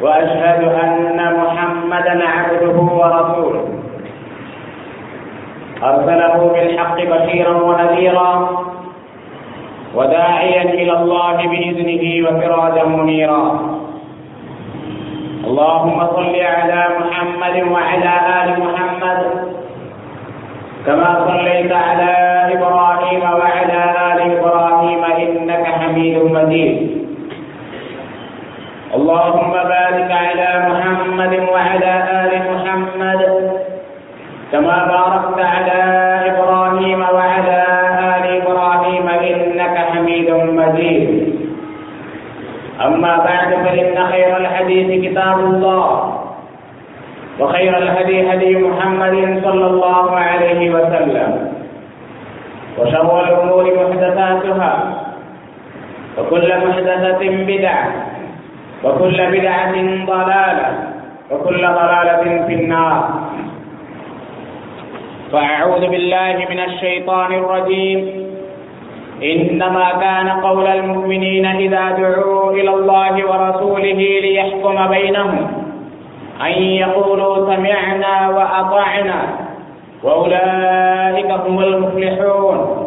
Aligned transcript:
وأشهد 0.00 0.60
أن 0.84 1.18
محمدا 1.40 2.14
عبده 2.28 2.76
ورسوله. 3.00 3.64
أرسله 5.82 6.50
بالحق 6.54 6.96
بشيرا 7.12 7.54
ونذيرا 7.62 8.32
وداعيا 9.94 10.62
إلى 10.62 10.92
الله 10.92 11.36
بإذنه 11.36 12.04
وسراجا 12.28 12.84
منيرا. 12.84 13.76
اللهم 15.46 15.98
صل 16.16 16.34
على 16.40 16.80
محمد 17.00 17.56
وعلى 17.72 18.12
آل 18.42 18.48
محمد 18.64 19.20
كما 20.86 21.10
صليت 21.28 21.72
على 21.72 22.12
إبراهيم 22.54 23.22
وعلى 23.22 23.80
آل 24.10 24.18
إبراهيم 24.38 25.02
إنك 25.04 25.64
حميد 25.80 26.16
مجيد 26.36 26.76
اللهم 28.94 29.52
بارك 29.52 30.10
على 30.24 30.48
محمد 30.68 31.34
وعلى 31.52 31.92
آل 32.22 32.32
محمد 32.52 33.22
كما 34.52 34.76
باركت 34.94 35.38
على 35.54 35.80
إبراهيم 36.30 37.00
وعلى 37.00 37.58
آل 38.14 38.24
إبراهيم 38.42 39.06
إنك 39.08 39.76
حميد 39.90 40.30
مجيد 40.60 41.36
أما 42.84 43.16
بعد 43.16 43.50
فإن 43.64 44.06
خير 44.12 44.36
الحديث 44.36 44.88
كتاب 45.10 45.38
الله 45.40 46.16
وخير 47.40 47.78
الهدي 47.78 48.32
هدي 48.32 48.56
محمد 48.58 49.40
صلى 49.44 49.66
الله 49.66 50.10
عليه 50.16 50.70
وسلم 50.70 51.52
وشر 52.78 53.24
الأمور 53.24 53.64
محدثاتها 53.64 54.72
وكل 56.18 56.48
محدثة 56.66 57.15
بدعة 57.28 57.92
وكل 58.84 59.26
بدعة 59.26 59.72
ضلالة. 60.06 60.78
وكل 61.30 61.58
ضلالة 61.58 62.46
في 62.46 62.54
النار. 62.54 63.10
فأعوذ 65.32 65.86
بالله 65.86 66.46
من 66.50 66.60
الشيطان 66.60 67.32
الرجيم. 67.32 68.26
إنما 69.22 69.90
كان 70.00 70.28
قول 70.28 70.66
المؤمنين 70.66 71.46
إذا 71.46 71.90
دعوا 71.90 72.52
إلى 72.52 72.70
الله 72.70 73.14
ورسوله 73.30 74.20
ليحكم 74.20 74.86
بينهم. 74.86 75.46
أن 76.46 76.62
يقولوا 76.62 77.54
سمعنا 77.54 78.28
وأطعنا. 78.28 79.22
وأولئك 80.02 81.30
هم 81.30 81.58
المفلحون. 81.58 82.85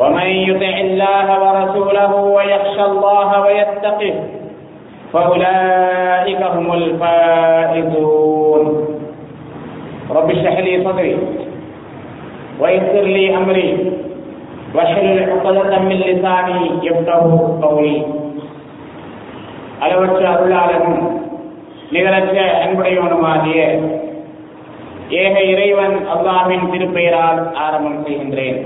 ومن 0.00 0.26
يطع 0.48 0.74
الله 0.80 1.26
ورسوله 1.42 2.12
ويخشى 2.36 2.84
الله 2.84 3.30
ويتقه 3.42 4.14
فأولئك 5.12 6.42
هم 6.46 6.72
الفائزون 6.72 8.62
رب 10.10 10.28
اشرح 10.30 10.58
لي 10.58 10.84
صدري 10.84 11.16
ويسر 12.60 13.04
لي 13.06 13.36
أمري 13.36 13.68
واحلل 14.74 15.18
عقدة 15.30 15.78
من 15.80 15.96
لساني 16.02 16.60
يفقه 16.82 17.24
قولي 17.62 17.98
அளவற்ற 19.84 20.22
அருளாளனும் 20.30 21.00
நிகரற்ற 21.92 22.36
அன்புடையவனுமாகிய 22.60 23.58
ஏக 25.16 25.34
இறைவன் 25.44 25.96
அல்லாஹின் 26.14 26.64
திருப்பெயரால் 26.72 27.40
ஆரம்பம் 27.64 28.00
செய்கின்றேன் 28.06 28.58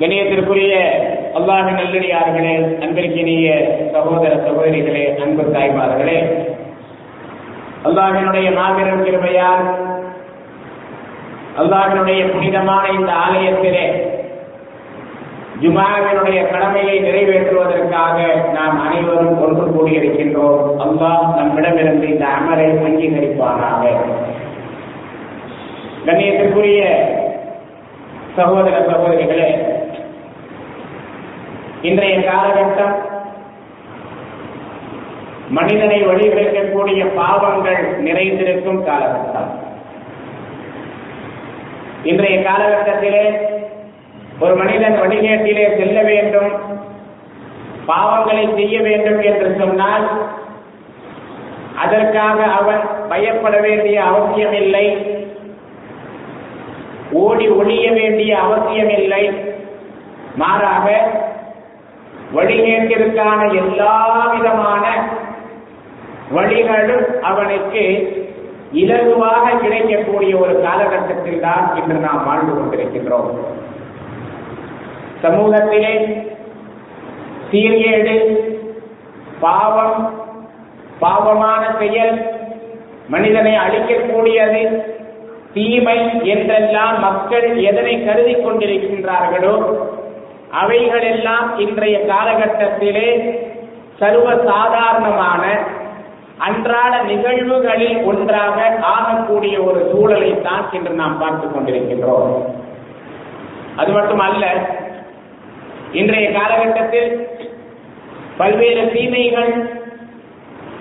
கணியத்திற்குரிய 0.00 0.74
அல்லாஹின் 1.38 1.78
நல்லடியார்களே 1.80 2.52
அன்பிற்கினிய 2.84 3.48
சகோதர 3.92 4.30
சகோதரிகளே 4.44 5.02
அன்பு 5.22 5.42
தாய்மார்களே. 5.42 6.18
அல்லாஹினுடைய 7.88 8.48
மாபெரும் 8.58 9.02
கிருமையால் 9.06 9.64
அல்லாஹினுடைய 11.60 12.20
புனிதமான 12.32 12.84
இந்த 12.98 13.12
ஆலயத்திலே 13.24 13.84
ஜுமாவினுடைய 15.62 16.38
கடமையை 16.50 16.96
நிறைவேற்றுவதற்காக 17.06 18.18
நாம் 18.52 18.78
அனைவரும் 18.86 19.40
ஒன்று 19.40 19.66
கூடியிருக்கின்றோம். 19.74 20.62
அல்லாஹ் 20.84 21.26
நம்மிடமிருந்து 21.36 22.08
இந்த 22.08 22.26
அமரை 22.38 22.68
அங்கீகரிப்பானாக. 22.88 23.82
கண்ணியத்திற்குரிய 26.06 26.80
சகோதர 28.36 28.76
சகோதரிகளே 28.90 29.50
இன்றைய 31.82 32.18
காலகட்டம் 32.18 32.94
மனிதனை 35.48 36.06
வழிவிடக்கூடிய 36.06 37.06
பாவங்கள் 37.14 37.98
நிறைந்திருக்கும் 37.98 38.86
காலகட்டம். 38.86 39.48
இன்றைய 42.02 42.38
காலகட்டத்திலே 42.40 43.24
ஒரு 44.40 44.56
மனிதன் 44.56 45.00
வழிகேட்டிலே 45.00 45.76
செல்ல 45.78 46.02
வேண்டும் 46.02 46.50
பாவங்களை 47.86 48.54
செய்ய 48.54 48.80
வேண்டும் 48.80 49.20
என்று 49.20 49.56
சொன்னால் 49.58 50.08
அதற்காக 51.76 52.44
அவன் 52.44 52.80
பயப்பட 53.08 53.60
வேண்டிய 53.60 54.02
அவசியமில்லை. 54.02 54.86
ஓடி 57.12 57.48
ஒழிய 57.48 57.92
வேண்டிய 57.92 58.38
அவசியமில்லை. 58.38 59.30
மாறாக 60.36 61.12
வழிகேட்டிற்கான 62.32 63.40
எல்லா 63.54 63.94
விதமான 64.32 64.84
வழிகளும் 66.30 67.06
அவனுக்கு 67.22 67.84
இலகுவாக 68.72 69.58
கிடைக்கக்கூடிய 69.58 70.32
ஒரு 70.38 70.62
காலகட்டத்தில் 70.62 71.40
தான் 71.40 71.64
இன்று 71.76 71.98
நாம் 71.98 72.24
வாழ்ந்து 72.24 72.52
கொண்டிருக்கின்றோம். 72.52 73.30
சமூகத்திலே 75.22 75.94
சீர்கேடு 77.50 78.14
பாவம் 79.40 79.98
பாவமான 81.00 81.62
செயல் 81.78 82.14
மனிதனை 83.08 83.54
அழிக்கக்கூடியது 83.56 84.62
தீமை 85.52 85.98
என்றெல்லாம் 86.24 86.98
மக்கள் 87.00 87.48
எதனை 87.62 87.94
கருதி 88.04 88.34
கொண்டிருக்கின்றார்களோ 88.34 89.54
அவைகளெல்லாம் 90.50 91.58
இன்றைய 91.58 91.98
காலகட்டத்திலே 91.98 93.38
சர்வ 93.98 94.52
சாதாரணமான 94.52 95.58
அன்றாட 96.38 97.02
நிகழ்வுகளில் 97.02 98.02
ஒன்றாக 98.02 98.78
ஆகக்கூடிய 98.80 99.62
ஒரு 99.62 99.90
சூழலை 99.92 100.42
தான் 100.42 100.72
இன்று 100.72 100.94
நாம் 100.94 101.18
பார்த்துக் 101.18 101.56
கொண்டிருக்கின்றோம். 101.56 102.54
அது 103.76 103.92
மட்டுமல்ல 103.92 104.46
இன்றைய 105.92 106.30
காலகட்டத்தில் 106.30 107.28
பல்வேறு 108.36 108.90
தீமைகள் 108.92 109.80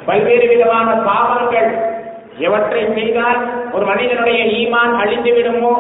பல்வேறு 0.06 0.48
விதமான 0.48 0.96
பாவங்கள் 0.96 1.98
எவற்றை 2.38 2.86
செய்தால் 2.94 3.72
ஒரு 3.72 3.86
மனிதனுடைய 3.86 4.44
ஈமான் 4.46 4.96
அழிந்து 4.96 5.34
விடுமோ 5.34 5.76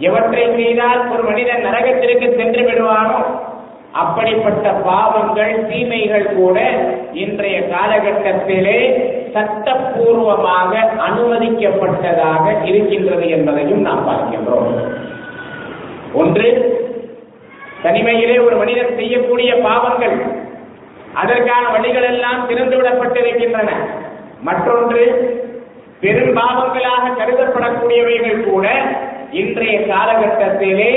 எவற்றை 0.00 0.44
செய்தால் 0.54 1.00
ஒரு 1.12 1.22
மனிதன் 1.22 1.64
நரகத்திற்கு 1.64 2.26
சென்று 2.36 2.62
விடுவானோ? 2.62 3.18
அப்படிப்பட்ட 3.92 4.72
பாவங்கள் 4.72 5.66
தீமைகள் 5.68 6.26
கூட 6.34 6.58
இன்றைய 7.12 7.56
காலகட்டத்திலே 7.72 8.78
சட்டப்பூர்வமாக 9.34 10.72
அனுமதிக்கப்பட்டதாக 11.08 12.44
இருக்கின்றது 12.64 13.28
என்பதையும் 13.28 13.80
நாம் 13.80 14.06
பார்க்கின்றோம். 14.08 14.70
ஒன்று 16.12 16.48
தனிமையிலே 17.82 18.44
ஒரு 18.46 18.56
மனிதன் 18.56 18.96
செய்யக்கூடிய 18.96 19.50
பாவங்கள் 19.56 20.16
அதற்கான 21.14 21.68
வழிகள் 21.68 22.08
எல்லாம் 22.12 22.48
திறந்துவிடப்பட்டிருக்கின்றன. 22.48 23.70
மற்றொன்று 24.42 25.02
பெரும் 26.00 26.36
பாவங்களாக 26.36 27.14
கருதப்படக்கூடியவைகள் 27.20 28.42
கூட 28.42 28.66
இன்றைய 29.32 29.74
காலகட்டத்திலே 29.86 30.92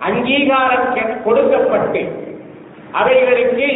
அங்கீகாரம் 0.00 0.88
கொடுக்கப்பட்டு 1.24 2.02
அவைகளுக்கு 2.92 3.68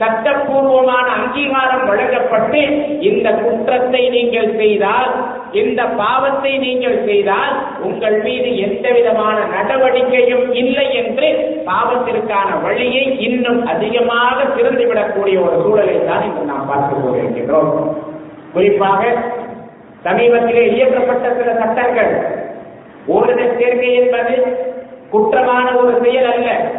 சட்டப்பூர்வமான 0.00 1.06
அங்கீகாரம் 1.14 1.86
வழங்கப்பட்டு 1.86 2.60
இந்த 3.00 3.28
குற்றத்தை 3.38 4.02
நீங்கள் 4.08 4.50
செய்தால் 4.56 5.08
இந்த 5.52 5.80
பாவத்தை 5.96 6.52
நீங்கள் 6.58 6.98
செய்தால் 7.04 7.54
உங்கள் 7.82 8.18
மீது 8.22 8.50
எந்த 8.58 8.86
விதமான 8.90 9.36
நடவடிக்கையும் 9.54 10.46
இல்லை 10.54 10.86
என்று 10.96 11.28
பாவத்திற்கான 11.66 12.48
வழியை 12.62 13.04
இன்னும் 13.20 13.60
அதிகமாக 13.66 14.36
திறந்துவிடக்கூடிய 14.56 15.38
ஒரு 15.40 15.58
சூழலை 15.62 15.98
தான் 16.06 16.26
இன்று 16.26 16.44
நாம் 16.44 16.68
பார்த்து 16.68 16.94
கொண்டிருக்கின்றோம் 16.96 17.72
குறிப்பாக 18.52 19.02
சமீபத்திலே 20.04 20.64
இயற்றப்பட்ட 20.72 21.28
சில 21.34 21.52
சட்டங்கள் 21.60 22.12
ஓரின 23.08 23.58
சேர்க்கை 23.58 23.94
என்பது 23.94 24.56
குற்றமான 25.12 25.76
ஒரு 25.76 26.00
செயல் 26.02 26.32
அல்ல. 26.32 26.70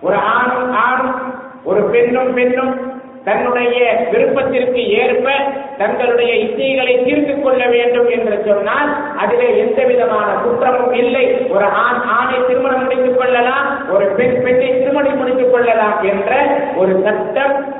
ஒரு 0.00 0.16
ஆணும் 0.16 0.72
ஆணும் 0.72 1.34
ஒரு 1.64 1.82
பெண்ணும் 1.82 2.34
பெண்ணும் 2.34 2.98
தன்னுடைய 3.24 4.08
விருப்பத்திற்கு 4.10 4.88
ஏற்ப 4.88 5.30
தங்களுடைய 5.78 6.34
இச்சைகளை 6.34 7.04
தீர்த்துக் 7.04 7.44
கொள்ள 7.44 7.66
வேண்டும் 7.66 8.08
என்று 8.08 8.42
சொன்னால் 8.46 9.16
அதிலே 9.16 9.58
எந்த 9.58 9.84
விதமான 9.84 10.32
குற்றமும் 10.32 10.92
இல்லை. 10.92 11.46
ஒரு 11.50 11.64
ஆண் 11.64 12.00
ஆணை 12.06 12.34
திருமணம் 12.46 12.82
முடித்துக் 12.82 13.18
கொள்ளலாம் 13.18 13.90
ஒரு 13.90 14.06
பெண் 14.06 14.42
பெண்ணை 14.42 14.78
திருமணம் 14.78 15.16
முடித்துக் 15.16 15.52
கொள்ளலாம் 15.52 16.02
என்ற 16.02 16.58
ஒரு 16.76 17.00
சட்டம் 17.04 17.74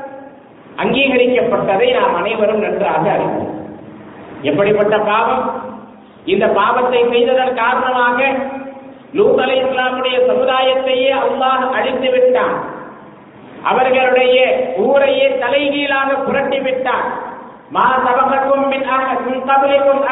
அங்கீகரிக்கப்பட்டதை 0.76 2.00
நாம் 2.00 2.14
அனைவரும் 2.14 2.60
நன்றாக 2.60 3.10
அறிவோம். 3.10 3.58
எப்படிப்பட்ட 4.42 4.98
பாவம்? 4.98 5.59
இந்த 6.24 6.46
பாவத்தை 6.46 7.02
செய்ததன் 7.12 7.54
காரணமாக 7.54 8.18
லூத் 9.12 9.40
அலை 9.44 9.56
இஸ்லாமுடைய 9.62 10.16
சமுதாயத்தையே 10.30 11.12
அல்லாஹ் 11.24 11.64
அழித்து 11.78 12.10
விட்டான். 12.10 12.56
அவர்களுடைய 13.62 14.38
ஊரையே 14.76 15.38
தலைகீழாக 15.38 16.10
புரட்டி 16.26 16.60
விட்டான். 16.60 17.06
மா 17.70 17.86
சபகக்கும் 18.04 18.64
மின் 18.68 18.88
அஹத் 18.94 19.26
மின் 19.26 19.44
கபலிக்கும் 19.48 20.04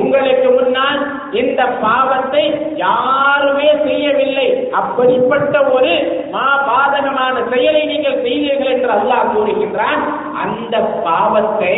உங்களுக்கு 0.00 0.48
முன்னால் 0.50 1.00
இந்த 1.30 1.62
பாவத்தை 1.64 2.44
யாருமே 2.74 3.68
செய்யவில்லை. 3.84 4.70
அப்படிப்பட்ட 4.70 5.64
ஒரு 5.74 5.92
மா 6.30 6.46
பாதகமான 6.68 7.34
செயலை 7.50 7.86
நீங்கள் 7.86 8.22
செய்தீர்கள் 8.22 8.72
என்று 8.74 8.90
அல்லாஹ் 8.98 9.30
கூறுகின்றான். 9.34 10.00
அந்த 10.44 10.78
பாவத்தை 10.78 11.76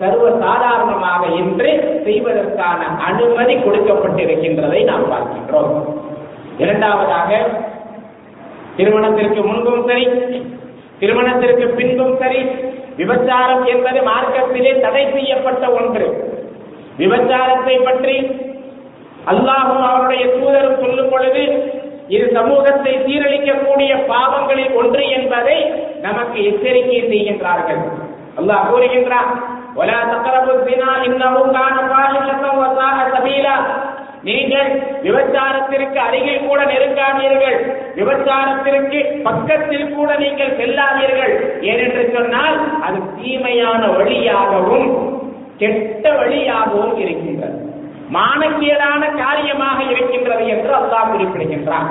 சர்வ 0.00 0.26
சாதாரணமாக 0.42 1.22
என்று 1.40 1.70
செய்வதற்கான 2.04 2.80
அனுமதி 3.08 3.54
கொடுக்கப்பட்டிருக்கின்றதை 3.64 4.80
நாம் 4.90 5.10
பார்க்கின்றோம். 5.12 5.72
இரண்டாவதாக 6.62 7.30
திருமணத்திற்கு 8.76 9.40
முன்பும் 9.48 9.82
சரி 9.88 10.06
திருமணத்திற்கு 11.00 11.66
பின்பும் 11.78 12.14
சரி 12.22 12.40
விபச்சாரம் 13.00 13.64
என்பது 13.74 14.00
மார்க்கத்திலே 14.08 14.72
தடை 14.84 15.04
செய்யப்பட்ட 15.16 15.64
ஒன்று. 15.80 16.08
விபச்சாரத்தை 17.02 17.76
பற்றி 17.88 18.16
அல்லாஹும் 19.32 19.84
அவருடைய 19.90 20.24
தூதரும் 20.34 20.80
சொல்லும் 20.82 21.10
பொழுது 21.12 21.44
இது 22.14 22.26
சமூகத்தை 22.36 22.92
சீரழிக்கக்கூடிய 23.06 23.92
பாவங்களில் 24.12 24.72
ஒன்று 24.80 25.02
என்பதை 25.18 25.58
நமக்கு 26.06 26.38
எச்சரிக்கை 26.50 27.00
செய்கின்றார்கள். 27.12 27.82
அல்லாஹ் 28.40 28.68
கூறுகின்றார் 28.70 29.30
ولا 29.75 29.99
تقربوا 30.05 30.53
الزنا 30.53 30.91
انه 31.05 31.33
كان 31.49 31.75
فاحشة 31.89 32.43
وساء 32.53 32.97
سبيلا 33.15 33.55
நீங்கள் 34.25 34.69
விபச்சாரத்திற்கு 35.03 35.97
அருகில் 35.99 36.45
கூட 36.45 36.59
நெருங்காதீர்கள் 36.65 37.57
விபச்சாரத்திற்கு 37.99 38.99
பக்கத்தில் 39.23 39.91
கூட 39.93 40.09
நீங்கள் 40.17 40.55
செல்லாதீர்கள் 40.55 41.33
ஏனென்று 41.63 42.03
சொன்னால் 42.15 42.55
அது 42.85 42.99
தீமையான 43.17 43.81
வழியாகவும் 43.97 44.87
கெட்ட 45.57 46.05
வழியாகவும் 46.15 46.95
இருக்கின்றது 46.97 47.59
மானக்கேடான 48.15 49.01
காரியமாக 49.21 49.77
இருக்கின்றது 49.93 50.43
என்று 50.47 50.73
அல்லாஹ் 50.79 51.11
குறிப்பிடுகின்றான் 51.11 51.87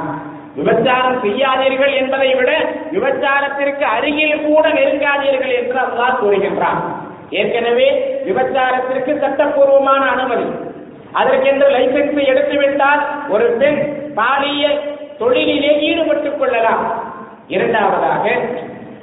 விபச்சாரம் 0.58 1.22
செய்யாதீர்கள் 1.22 1.94
என்பதை 1.94 2.28
விட 2.34 2.50
விபச்சாரத்திற்கு 2.92 3.84
அருகில் 3.94 4.44
கூட 4.44 4.64
நெருங்காதீர்கள் 4.76 5.54
என்று 5.60 5.78
அல்லாஹ் 5.86 6.20
கூறுகின்றான் 6.20 6.82
ஏற்கனவே 7.29 7.87
விபச்சாரத்திற்கு 8.25 9.19
சட்டப்பூர்வமான 9.19 10.09
அனுமதி. 10.09 10.47
அதற்கென்று 11.11 11.69
லைசன்ஸ் 11.69 12.25
எடுத்துவிட்டால் 12.25 13.01
ஒரு 13.29 13.45
பெண் 13.51 13.79
பாலியல் 14.15 14.79
தொழிலிலே 15.19 15.79
ஈடுபட்டுக் 15.79 16.39
கொள்ளலாம். 16.39 16.83
இரண்டாவதாக 17.47 18.25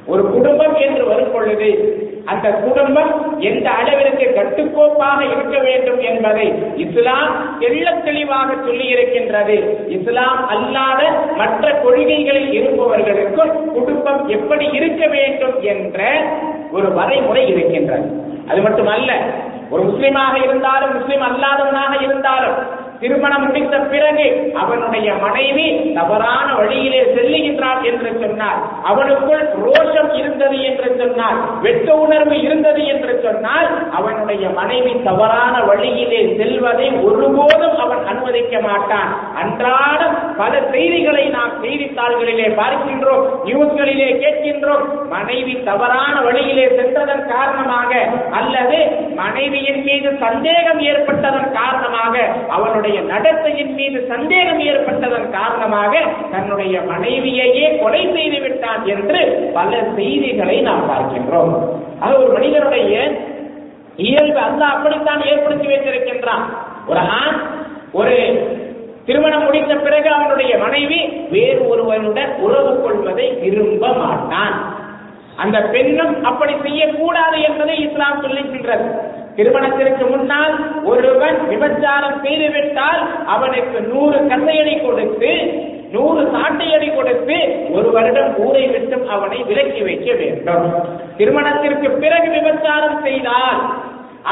ஒரு 0.06 0.30
குடும்பம் 0.30 0.74
என்று 0.74 1.06
வரும் 1.06 1.32
பொழுது 1.32 2.04
அந்த 2.24 2.50
குடும்பம் 2.50 3.38
எந்த 3.38 3.70
அளவிற்கு 3.70 4.26
கட்டுக்கோப்பாக 4.34 5.20
இருக்க 5.32 5.58
வேண்டும் 5.58 6.00
என்பதை 6.00 6.52
இஸ்லாம் 6.76 7.58
தெள்ள 7.60 8.02
தெளிவாக 8.04 8.54
சொல்லி 8.54 8.86
இருக்கின்றது 8.86 9.86
இஸ்லாம் 9.88 10.48
அல்லாத 10.48 11.10
மற்ற 11.36 11.70
கொள்கைகளில் 11.70 12.52
இருப்பவர்களுக்கும் 12.52 13.72
குடும்பம் 13.72 14.28
எப்படி 14.28 14.68
இருக்க 14.72 15.06
வேண்டும் 15.06 15.62
என்ற 15.62 16.00
ஒரு 16.72 16.88
வரைமுறை 16.88 17.48
இருக்கின்றது. 17.48 18.08
அது 18.48 18.62
மட்டுமல்ல 18.62 19.12
ஒரு 19.70 19.82
முஸ்லீமாக 19.82 20.44
இருந்தாலும் 20.44 20.98
முஸ்லிம் 20.98 21.20
அல்லாதவனாக 21.20 22.02
இருந்தாலும் 22.02 22.58
திருமணம் 23.00 23.44
முடித்த 23.46 23.76
பிறகு 23.92 24.26
அவனுடைய 24.62 25.08
மனைவி 25.24 25.66
தவறான 25.98 26.48
வழியிலே 26.54 27.00
செல்லுகின்றான் 27.16 27.80
என்று 27.90 28.10
சொன்னார். 28.20 28.60
அவனுக்குள் 28.90 29.44
ரோஷம் 29.64 30.10
இருந்தது 30.20 30.58
என்று 30.68 30.88
சொன்னார். 31.00 31.38
வெட்ட 31.60 31.88
உணர்வு 32.04 32.36
இருந்தது 32.42 32.82
என்று 32.86 33.12
சொன்னால் 33.24 33.68
அவனுடைய 33.92 34.44
மனைவி 34.60 34.92
தவறான 35.08 35.54
வழியிலே 35.70 36.22
செல்வதை 36.38 36.88
ஒருபோதும் 37.08 37.78
அவன் 37.84 38.02
அனுமதிக்க 38.06 38.60
மாட்டான். 38.60 39.10
அன்றாடம் 39.42 40.16
பல 40.36 40.52
செய்திகளை 40.72 41.24
நாம் 41.36 41.54
செய்தித்தாள்களிலே 41.62 42.48
பார்க்கின்றோம் 42.60 43.24
நியூஸ்களிலே 43.44 44.08
கேட்கின்றோம். 44.24 44.84
மனைவி 45.08 45.54
தவறான 45.70 46.14
வழியிலே 46.20 46.66
சென்றதன் 46.78 47.24
காரணமாக 47.34 47.92
அல்லது 48.30 48.78
மனைவியின் 49.14 49.82
மீது 49.82 50.10
சந்தேகம் 50.24 50.80
ஏற்பட்டதன் 50.90 51.52
காரணமாக 51.60 52.14
அவனுடைய 52.48 52.84
நடத்தையின் 52.94 53.74
மீது 53.74 54.06
சந்தேகம் 54.06 54.60
ஏற்பட்டதன் 54.60 55.30
காரணமாக 55.30 55.98
தன்னுடைய 56.30 56.80
மனைவியையே 56.80 57.78
கொலை 57.78 58.12
செய்து 58.12 58.40
விட்டான் 58.40 58.84
என்று 58.84 59.50
பல 59.54 59.84
செய்திகளை 59.96 60.60
நாம் 60.60 60.90
பார்க்கின்றோம். 60.90 61.54
அது 62.00 62.18
ஒரு 62.18 62.32
மனிதனுடைய 62.32 63.12
இயல்பு 63.96 64.38
அல்ல 64.38 64.64
அப்படித்தான் 64.64 65.24
ஏற்படுத்தி 65.24 65.66
வைத்திருக்கின்றான். 65.66 66.44
ஒரு 66.86 66.98
ஆண் 66.98 67.38
ஒரு 67.92 68.16
திருமணம் 69.06 69.44
முடிந்த 69.44 69.74
பிறகு 69.74 70.08
அவனுடைய 70.10 70.58
மனைவி 70.58 71.00
வேறு 71.30 71.68
ஒருவனுடன் 71.68 72.34
உறவு 72.38 72.82
கொள்வதை 72.82 73.30
விரும்ப 73.30 73.92
மாட்டான். 73.92 74.84
அந்த 75.36 75.60
பெண்ணும் 75.60 76.24
அப்படி 76.24 76.54
செய்யக்கூடாது 76.62 77.40
என்பதை 77.40 77.76
இஸ்லாம் 77.78 78.22
சொல்லுகின்றது. 78.22 78.86
திருமணத்திற்கு 79.36 80.04
முன்னால் 80.12 80.54
ஒருவன் 80.90 81.38
விபச்சாரம் 81.52 82.18
செய்துவிட்டால் 82.24 83.00
அவனுக்கு 83.34 83.78
நூறு 83.92 84.18
கசையடி 84.32 84.76
கொடுத்து 84.84 85.32
நூறு 85.94 86.22
சாட்டையடி 86.34 86.88
கொடுத்து 86.94 87.36
ஒரு 87.76 87.88
வருடம் 87.96 88.32
ஊரை 88.44 88.64
விட்டும் 88.68 89.04
அவனை 89.14 89.38
விலக்கி 89.48 89.82
வைக்க 89.88 90.08
வேண்டும். 90.20 90.64
திருமணத்திற்கு 91.18 91.88
பிறகு 92.02 92.30
விபச்சாரம் 92.36 92.98
செய்தால் 93.04 93.60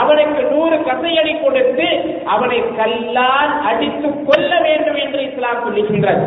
அவனுக்கு 0.00 0.40
நூறு 0.52 0.76
கசையடி 0.88 1.34
கொடுத்து 1.42 1.86
அவனை 2.34 2.58
கல்லால் 2.78 3.52
அடித்து 3.68 4.08
கொல்ல 4.28 4.52
வேண்டும் 4.66 4.98
என்று 5.04 5.20
இஸ்லாம் 5.28 5.62
சொல்லுகின்றது. 5.66 6.24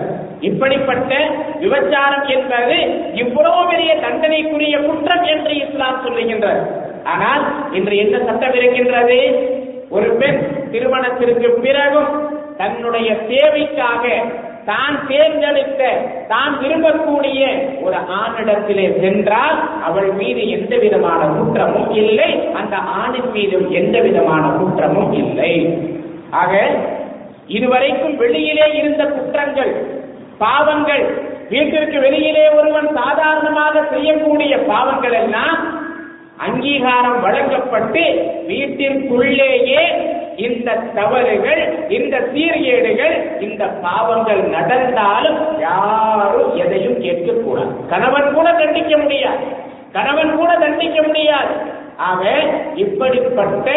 இப்படிப்பட்ட 0.50 1.14
விபச்சாரம் 1.64 2.26
என்பது 2.36 2.78
இவ்வளவு 3.24 3.62
பெரிய 3.72 3.92
தண்டனைக்குரிய 4.06 4.76
குற்றம் 4.88 5.26
என்று 5.34 5.54
இஸ்லாம் 5.66 6.04
சொல்லுகின்றது. 6.06 6.62
ஆனால் 7.12 7.44
இன்று 7.78 7.96
என்ன 8.04 8.18
சட்டம் 8.28 8.58
இருக்கின்றது? 8.60 9.20
ஒரு 9.90 10.08
பெண் 10.22 10.40
திருமணத்திற்கு 10.72 11.50
பிறகும் 11.66 12.12
தன்னுடைய 12.58 13.10
தேவைக்காக 13.30 14.06
தான் 14.70 14.96
தேர்ந்தெடுத்த 15.10 15.82
தான் 16.32 16.54
விரும்பக்கூடிய 16.62 17.42
ஒரு 17.86 17.98
ஆணிடத்திலே 18.22 18.88
சென்றால் 19.02 19.58
அவள் 19.88 20.10
மீது 20.20 20.42
எந்த 20.58 20.74
விதமான 20.84 21.22
குற்றமும் 21.36 21.92
இல்லை. 22.02 22.30
அந்த 22.60 22.76
ஆணின் 23.02 23.32
மீதும் 23.36 23.68
எந்த 23.82 23.98
விதமான 24.08 24.44
குற்றமும் 24.60 25.14
இல்லை. 25.24 25.54
ஆக 26.42 26.54
இதுவரைக்கும் 27.58 28.16
வெளியிலே 28.24 28.68
இருந்த 28.80 29.04
குற்றங்கள் 29.16 29.74
பாவங்கள் 30.44 31.06
வீட்டிற்கு 31.52 31.98
வெளியிலே 32.06 32.46
ஒருவன் 32.60 32.90
சாதாரணமாக 33.00 33.84
செய்யக்கூடிய 33.94 34.54
பாவங்கள் 34.72 35.16
எல்லாம் 35.24 35.60
அங்கீகாரம் 36.46 37.22
வழங்கப்பட்டு 37.22 38.04
வீட்டிற்குள்ளேயே 38.48 39.84
இந்த 40.36 40.76
தவறுகள் 40.96 41.62
இந்த 41.88 42.16
சீர்கேடுகள் 42.34 43.16
இந்த 43.40 43.66
பாவங்கள் 43.66 44.42
நடந்தாலும் 44.56 45.40
யாரும் 45.60 46.52
எதையும் 46.56 47.00
கேட்கக்கூடாது. 47.02 47.72
கணவன் 47.90 48.34
கூட 48.34 48.52
கண்டிக்க 48.52 48.98
முடியாது. 48.98 49.46
கணவன் 49.92 50.36
கூட 50.36 50.58
தண்டிக்க 50.58 51.02
முடியாது. 51.02 51.54
ஆக 52.10 52.24
இப்படிப்பட்ட 52.76 53.70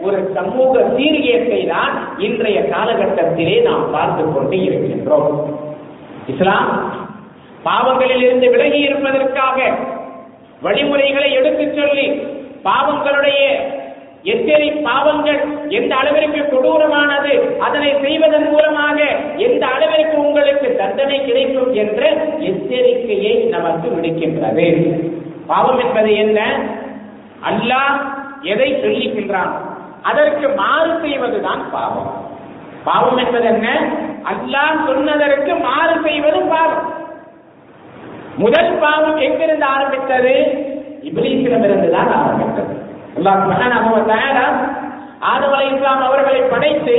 ஒரு 0.00 0.30
சமூக 0.34 0.80
சீர்கேட்டை 0.96 1.66
தான் 1.66 1.92
இன்றைய 2.18 2.60
காலகட்டத்திலே 2.74 3.62
நாம் 3.62 3.90
பார்த்து 3.90 4.32
கொண்டு 4.32 4.56
இருக்கின்றோம். 4.56 5.30
இஸ்லாம் 6.26 6.70
பாவங்களில் 7.62 8.22
இருந்து 8.22 8.50
விலகி 8.50 8.78
இருப்பதற்காக 8.78 9.58
வழிமுறைகளை 10.62 11.32
எடுத்துச் 11.32 11.74
சொல்லி 11.74 12.06
பாவங்களுடைய 12.64 13.42
எத்தனை 14.24 14.70
பாவங்கள் 14.70 15.40
எந்த 15.68 15.96
அளவிற்கு 15.96 16.40
கொடூரமானது 16.44 17.58
அதனை 17.58 17.90
செய்வதன் 18.02 18.50
மூலமாக 18.50 18.98
எந்த 19.36 19.66
அளவிற்கு 19.66 20.16
உங்களுக்கு 20.16 20.76
தண்டனை 20.76 21.24
கிடைக்கும் 21.24 21.74
என்ற 21.74 22.02
எச்சரிக்கையை 22.38 23.34
நமக்கு 23.48 23.88
விடுக்கின்றது 23.88 24.66
பாவம் 25.46 25.78
என்பது 25.78 26.14
என்ன? 26.14 26.40
அல்லாஹ் 27.50 27.94
எதை 28.42 28.68
சொல்லிக்கின்றான் 28.74 29.52
அதற்கு 30.02 30.48
மாறு 30.48 30.92
செய்வதுதான் 31.00 31.70
பாவம். 31.70 32.10
பாவம் 32.84 33.16
என்பது 33.16 33.46
என்ன? 33.46 33.68
அல்லாஹ் 34.24 34.86
சொன்னதற்கு 34.86 35.54
மாறு 35.54 35.94
செய்வது 36.02 36.40
பாவம். 36.40 36.97
முதல் 38.42 38.72
பாவம் 38.82 39.20
எங்கிருந்து 39.26 39.66
ஆரம்பித்தது? 39.74 40.34
இபிலீசிடமிருந்து 41.08 41.88
தான் 41.96 42.10
ஆரம்பித்தது. 42.18 42.74
அல்லாஹ் 43.18 43.40
சுப்ஹானஹு 43.44 43.88
வ 43.94 44.00
தஆலா 44.10 44.46
ஆதம் 45.30 45.54
அலைஹிஸ்ஸலாம் 45.56 46.04
அவர்களை 46.08 46.42
படைத்து 46.52 46.96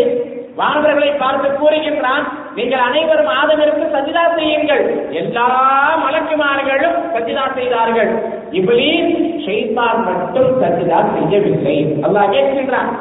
வானவர்களை 0.59 1.11
பார்த்து 1.21 1.49
கூறுகின்றான் 1.59 2.25
நீங்கள் 2.57 2.83
அனைவரும் 2.87 3.29
ஆதமிற்கு 3.39 3.85
சஜிதா 3.93 4.23
செய்யுங்கள். 4.37 4.83
எல்லா 5.19 5.47
மலக்குமார்களும் 6.03 6.97
சஜிதா 7.13 7.45
செய்தார்கள். 7.57 8.11
இப்லீஸ் 8.59 9.13
ஷைத்தான் 9.45 10.01
மட்டும் 10.09 10.49
சஜிதா 10.63 10.99
செய்யவில்லை. 11.13 11.77
அல்லாஹ் 12.07 12.33
கேட்கின்றான் 12.35 12.91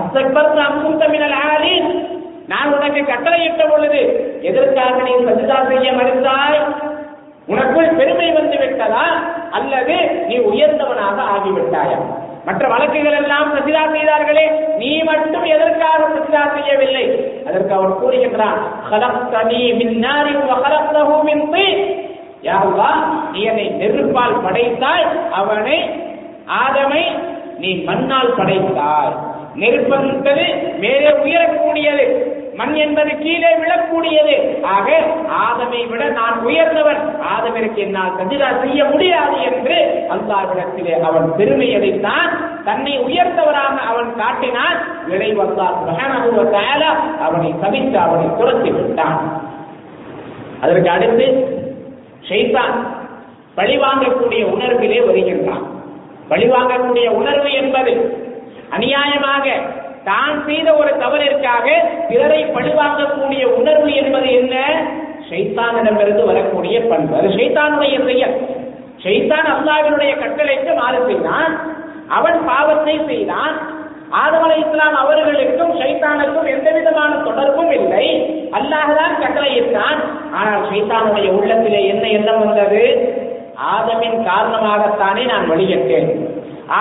அஸ்தக்பர்த 0.00 0.58
அம்குந்த 0.68 1.04
மினல் 1.14 1.36
நான் 2.52 2.70
உனக்கு 2.74 3.00
கட்டளையிட்ட 3.08 3.62
பொழுது 3.70 4.02
எதற்காக 4.50 4.94
நீ 5.06 5.14
சஜிதா 5.28 5.58
செய்ய 5.70 5.88
மறுத்தாய்? 5.98 6.60
உனக்குள் 7.48 7.96
பெருமை 7.96 8.32
வந்து 8.32 8.56
விட்டதா? 8.58 9.04
அல்லது 9.50 10.24
நீ 10.28 10.36
உயர்ந்தவனாக 10.38 11.18
ஆகிவிட்டாயா? 11.34 11.98
மற்ற 12.44 12.68
வழக்குகள் 12.68 13.16
எல்லாம் 13.16 13.48
பிரசிதா 13.52 13.82
செய்தார்களே 13.92 14.44
நீ 14.78 15.02
மட்டும் 15.02 15.44
எதற்காக 15.44 16.04
பிரசிதா 16.04 16.42
செய்யவில்லை? 16.54 17.04
அதற்கு 17.46 17.74
அவன் 17.74 17.98
கூறுகின்றான் 18.00 18.60
யாருவா 22.42 22.90
நீ 23.32 23.40
என்னை 23.42 23.66
நெருப்பால் 23.80 24.42
படைத்தால் 24.42 25.30
அவனை 25.30 25.90
ஆதமை 26.64 27.02
நீ 27.58 27.70
மண்ணால் 27.74 28.36
படைத்தாய். 28.36 29.14
நெருப்பது 29.54 30.44
மேலே 30.78 31.10
உயரக்கூடியது. 31.22 32.06
மண் 32.58 32.74
என்பது 32.74 33.10
கீழே 33.18 33.50
விழக்கூடியது. 33.62 34.36
ஆக 34.74 34.88
ஆதமை 35.42 35.80
விட 35.90 36.02
நான் 36.18 36.36
உயர்ந்தவன். 36.48 37.00
ஆதமிற்கு 37.32 37.80
என்னால் 37.84 38.14
சஜிதா 38.18 38.48
செய்ய 38.62 38.84
முடியாது 38.84 39.36
என்று 39.48 39.76
அல்லாவிடத்திலே 40.14 40.94
அவன் 41.08 41.28
பெருமை 41.36 41.68
அடைத்தான் 41.74 42.30
தன்னை 42.64 42.94
உயர்ந்தவராக 43.00 43.76
அவன் 43.90 44.10
காட்டினான். 44.16 44.78
விளைவல்லார் 45.10 45.78
சுப்ஹானஹு 45.82 46.30
வ 46.38 46.44
அவனை 47.26 47.50
சபித்து 47.60 47.98
அவனை 47.98 48.26
துரத்தி 48.38 48.70
விட்டான். 48.70 49.20
அதற்கு 50.62 50.90
அடுத்து 50.90 51.26
ஷைத்தான் 52.28 52.74
பழிவாங்கக்கூடிய 53.56 54.42
உணர்விலே 54.54 55.00
வருகின்றான். 55.06 55.64
பழிவாங்கக்கூடிய 56.30 57.06
உணர்வு 57.20 57.50
என்பது 57.52 57.92
அநியாயமாக 58.76 59.46
தான் 60.08 60.36
செய்த 60.46 60.68
ஒரு 60.74 60.90
தவறிற்காக 61.02 61.66
பிறரை 62.08 62.40
பழிவாங்கக்கூடிய 62.44 63.44
உணர்வு 63.58 63.90
என்பது 63.94 64.30
என்ன? 64.32 64.56
சைத்தானிடமிருந்து 65.30 66.22
வரக்கூடிய 66.24 66.76
பண்பு. 66.80 67.16
அது 67.16 67.28
சைத்தானுடைய 67.28 67.96
செயல். 68.04 68.36
ஷைத்தான் 69.04 69.48
அல்லாவினுடைய 69.54 70.12
கட்டளைக்கு 70.20 70.70
மாறு 70.78 71.00
செய்தான். 71.06 71.52
அவன் 72.08 72.38
பாவத்தை 72.46 72.94
செய்தான். 73.06 73.54
ஆதமலை 74.20 74.56
இஸ்லாம் 74.64 74.94
அவர்களுக்கும் 74.94 75.72
ஷைத்தானுக்கும் 75.80 76.48
எந்த 76.54 76.68
விதமான 76.70 77.12
தொடர்பும் 77.16 77.70
இல்லை. 77.70 78.06
அல்லாஹதான் 78.52 79.20
கட்டளையிட்டான். 79.22 80.00
ஆனால் 80.32 80.64
சைத்தானுடைய 80.70 81.28
உள்ளத்திலே 81.38 81.82
என்ன 81.88 82.04
எண்ணம் 82.08 82.38
வந்தது? 82.38 82.82
ஆதமின் 83.74 84.18
காரணமாகத்தானே 84.30 85.22
நான் 85.26 85.46
வழியட்டேன் 85.50 86.10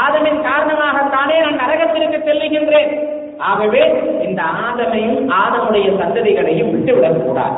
ஆதமின் 0.01 0.41
காரணமாகத்தானே 0.47 1.35
நான் 1.43 1.61
நரகத்திற்கு 1.61 2.17
செல்லுகின்றேன். 2.27 2.91
ஆகவே 3.37 3.81
இந்த 4.21 4.41
ஆதமையும் 4.67 5.31
ஆதமுடைய 5.31 5.87
சந்ததிகளையும் 6.01 6.71
விட்டுவிடக் 6.71 7.25
கூடாது 7.25 7.57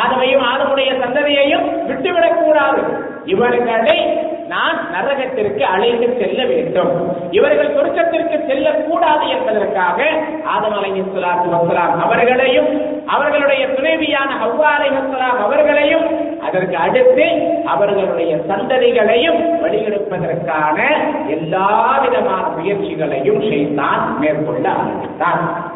ஆதமையும் 0.00 0.44
ஆதமுடைய 0.44 0.90
சந்ததியையும் 0.92 1.86
விட்டுவிடக் 1.86 2.44
கூடாது 2.44 2.82
இவர்களை 3.24 3.98
நான் 4.46 4.78
நரகத்திற்கு 4.92 5.60
அழைத்து 5.60 6.16
செல்ல 6.18 6.44
வேண்டும். 6.44 6.92
இவர்கள் 7.30 7.74
சொர்க்கத்திற்கு 7.74 8.46
செல்லக்கூடாது 8.46 9.28
என்பதற்காக 9.28 9.98
ஆதம் 10.44 10.72
அலைஹிஸ்ஸலாத்து 10.72 11.48
வஸ்ஸலாம் 11.52 12.00
அவர்களையும் 12.00 12.70
அவர்களுடைய 13.06 13.66
துணைவியான 13.66 14.30
ஹவ்வா 14.42 14.70
அலைஹிஸ்ஸலாம் 14.78 15.38
அவர்களையும் 15.42 15.99
அதற்கு 16.60 16.76
அடுத்து 16.76 17.26
அவர்களுடைய 17.64 18.36
சந்ததிகளையும் 18.36 19.62
வழிகெடுப்பதற்கான 19.62 20.78
எல்லா 21.28 21.98
விதமான 22.02 22.46
முயற்சிகளையும் 22.46 23.48
செய்தான் 23.48 24.18
மேற்கொள்ள 24.18 24.68
ஆரம்பித்தான் 24.68 25.72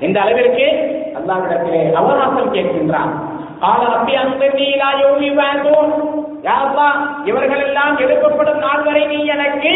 இந்த 0.00 0.20
அளவிற்கு? 0.20 0.66
அல்லாவிடத்திலே 1.14 1.92
அவகாசம் 1.92 2.54
கேட்கின்றான் 2.54 3.12
அந்த 3.60 3.86
இவர்கள் 7.24 7.62
எல்லாம் 7.66 7.98
எழுப்பப்படும் 7.98 8.58
நாள் 8.58 8.82
வரை 8.82 9.06
நீ 9.06 9.24
எனக்கு 9.24 9.72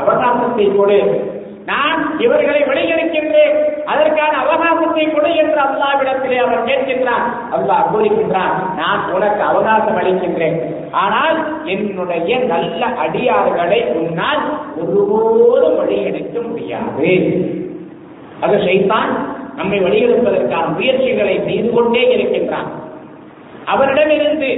அவகாசத்தை 0.00 0.76
கொடு. 0.76 1.32
நான் 1.68 2.00
இவர்களை 2.24 2.60
வெளியெடுக்கின்றேன் 2.70 3.54
அதற்கான 3.92 4.32
அவகாசத்தை 4.42 5.04
கொடு 5.12 5.30
என்று 5.42 5.58
அல்லாவிடத்திலே 5.66 6.38
அவர் 6.44 6.66
கேட்கின்றான் 6.68 7.24
அல்லாஹ் 7.56 7.88
கூறுகின்றான் 7.92 8.54
நான் 8.80 9.02
உனக்கு 9.16 9.42
அவகாசம் 9.50 9.98
அளிக்கின்றேன். 10.00 10.58
ஆனால் 11.02 11.38
என்னுடைய 11.64 12.38
நல்ல 12.52 12.82
அடியார்களை 13.04 13.80
உன்னால் 14.00 14.42
ஒருபோதும் 14.82 15.78
வழியெடுக்க 15.80 16.36
முடியாது. 16.48 17.12
அது 18.40 18.56
செய்தான் 18.66 19.12
நம்மை 19.56 19.78
வழியெடுப்பதற்கான 19.80 20.64
முயற்சிகளை 20.76 21.36
செய்து 21.48 21.68
கொண்டே 21.72 22.04
இருக்கின்றான். 22.14 22.70
அவரிடமிருந்து 23.72 24.50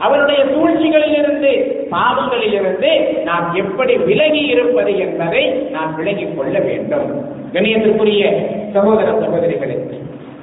அவருடைய 0.00 0.44
சூழ்ச்சிகளிலிருந்து 0.44 1.50
பாவங்களிலிருந்து 1.90 3.22
நாம் 3.22 3.54
எப்படி 3.54 3.96
விலகி 3.96 4.38
இருப்பது 4.38 4.98
என்பதை 4.98 5.46
நாம் 5.46 5.94
விலகிக் 5.96 6.36
கொள்ள 6.36 6.58
வேண்டும். 6.58 7.08
கணியத்திற்குரிய 7.52 8.46
சகோதர 8.72 9.10
சகோதரிகளே 9.12 9.76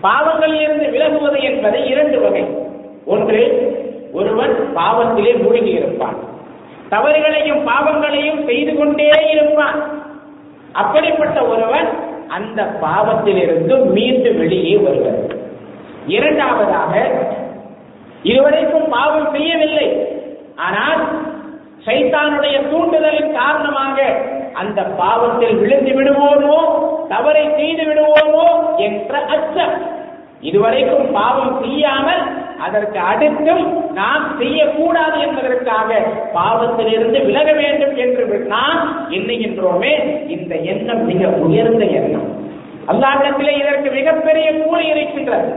பாவங்களில் 0.03 0.61
இருந்து 0.61 0.89
விலகுவது 0.89 1.41
என்பது 1.41 1.85
இரண்டு 1.85 2.19
வகை. 2.19 2.45
ஒன்று 3.05 3.41
ஒருவன் 4.13 4.55
பாவத்திலே 4.75 5.41
மூழ்கி 5.41 5.69
இருப்பான். 5.69 6.15
தவறுகளையும் 6.89 7.63
பாவங்களையும் 7.63 8.45
செய்து 8.45 8.75
கொண்டே 8.75 9.09
இருப்பான். 9.31 9.79
அப்படிப்பட்ட 10.71 11.41
ஒருவன் 11.45 11.87
அந்த 12.27 12.69
பாவத்திலிருந்து 12.81 13.85
மீண்டு 13.85 14.33
வெளியே 14.33 14.75
வருவது 14.75 15.41
இரண்டாவதாக 16.07 17.09
இதுவரைக்கும் 18.23 18.87
பாவம் 18.89 19.31
செய்யவில்லை. 19.31 19.87
ஆனால் 20.55 21.01
சைத்தானுடைய 21.85 22.55
தூண்டுதலின் 22.71 23.31
காரணமாக 23.31 23.97
அந்த 24.53 24.81
பாவத்தில் 24.83 25.59
விழுந்து 25.59 25.91
விடுவோமோ 25.97 26.57
தவறை 27.07 27.45
செய்து 27.59 27.83
விடுவோமோ 27.89 28.47
என்ற 28.77 29.19
அச்சம். 29.35 29.75
இதுவரைக்கும் 30.41 31.11
பாவம் 31.11 31.53
செய்யாமல் 31.61 32.23
அதற்கு 32.65 32.99
அடுத்தும் 33.11 33.63
நாம் 33.93 34.25
செய்யக்கூடாது 34.39 35.17
என்பதற்காக 35.19 35.99
பாவத்திலிருந்து 36.33 37.19
விலக 37.25 37.51
வேண்டும் 37.51 37.95
என்று 37.95 38.39
நாம் 38.47 38.81
எண்ணுகின்றோமே 39.09 39.93
இந்த 40.27 40.55
எண்ணம் 40.55 41.05
மிக 41.05 41.29
உயர்ந்த 41.45 41.85
எண்ணம். 41.99 42.27
அல்லாண்டத்திலே 42.91 43.53
இதற்கு 43.61 43.91
மிகப்பெரிய 43.91 44.47
கூலி 44.63 44.85
இருக்கின்றது. 44.87 45.49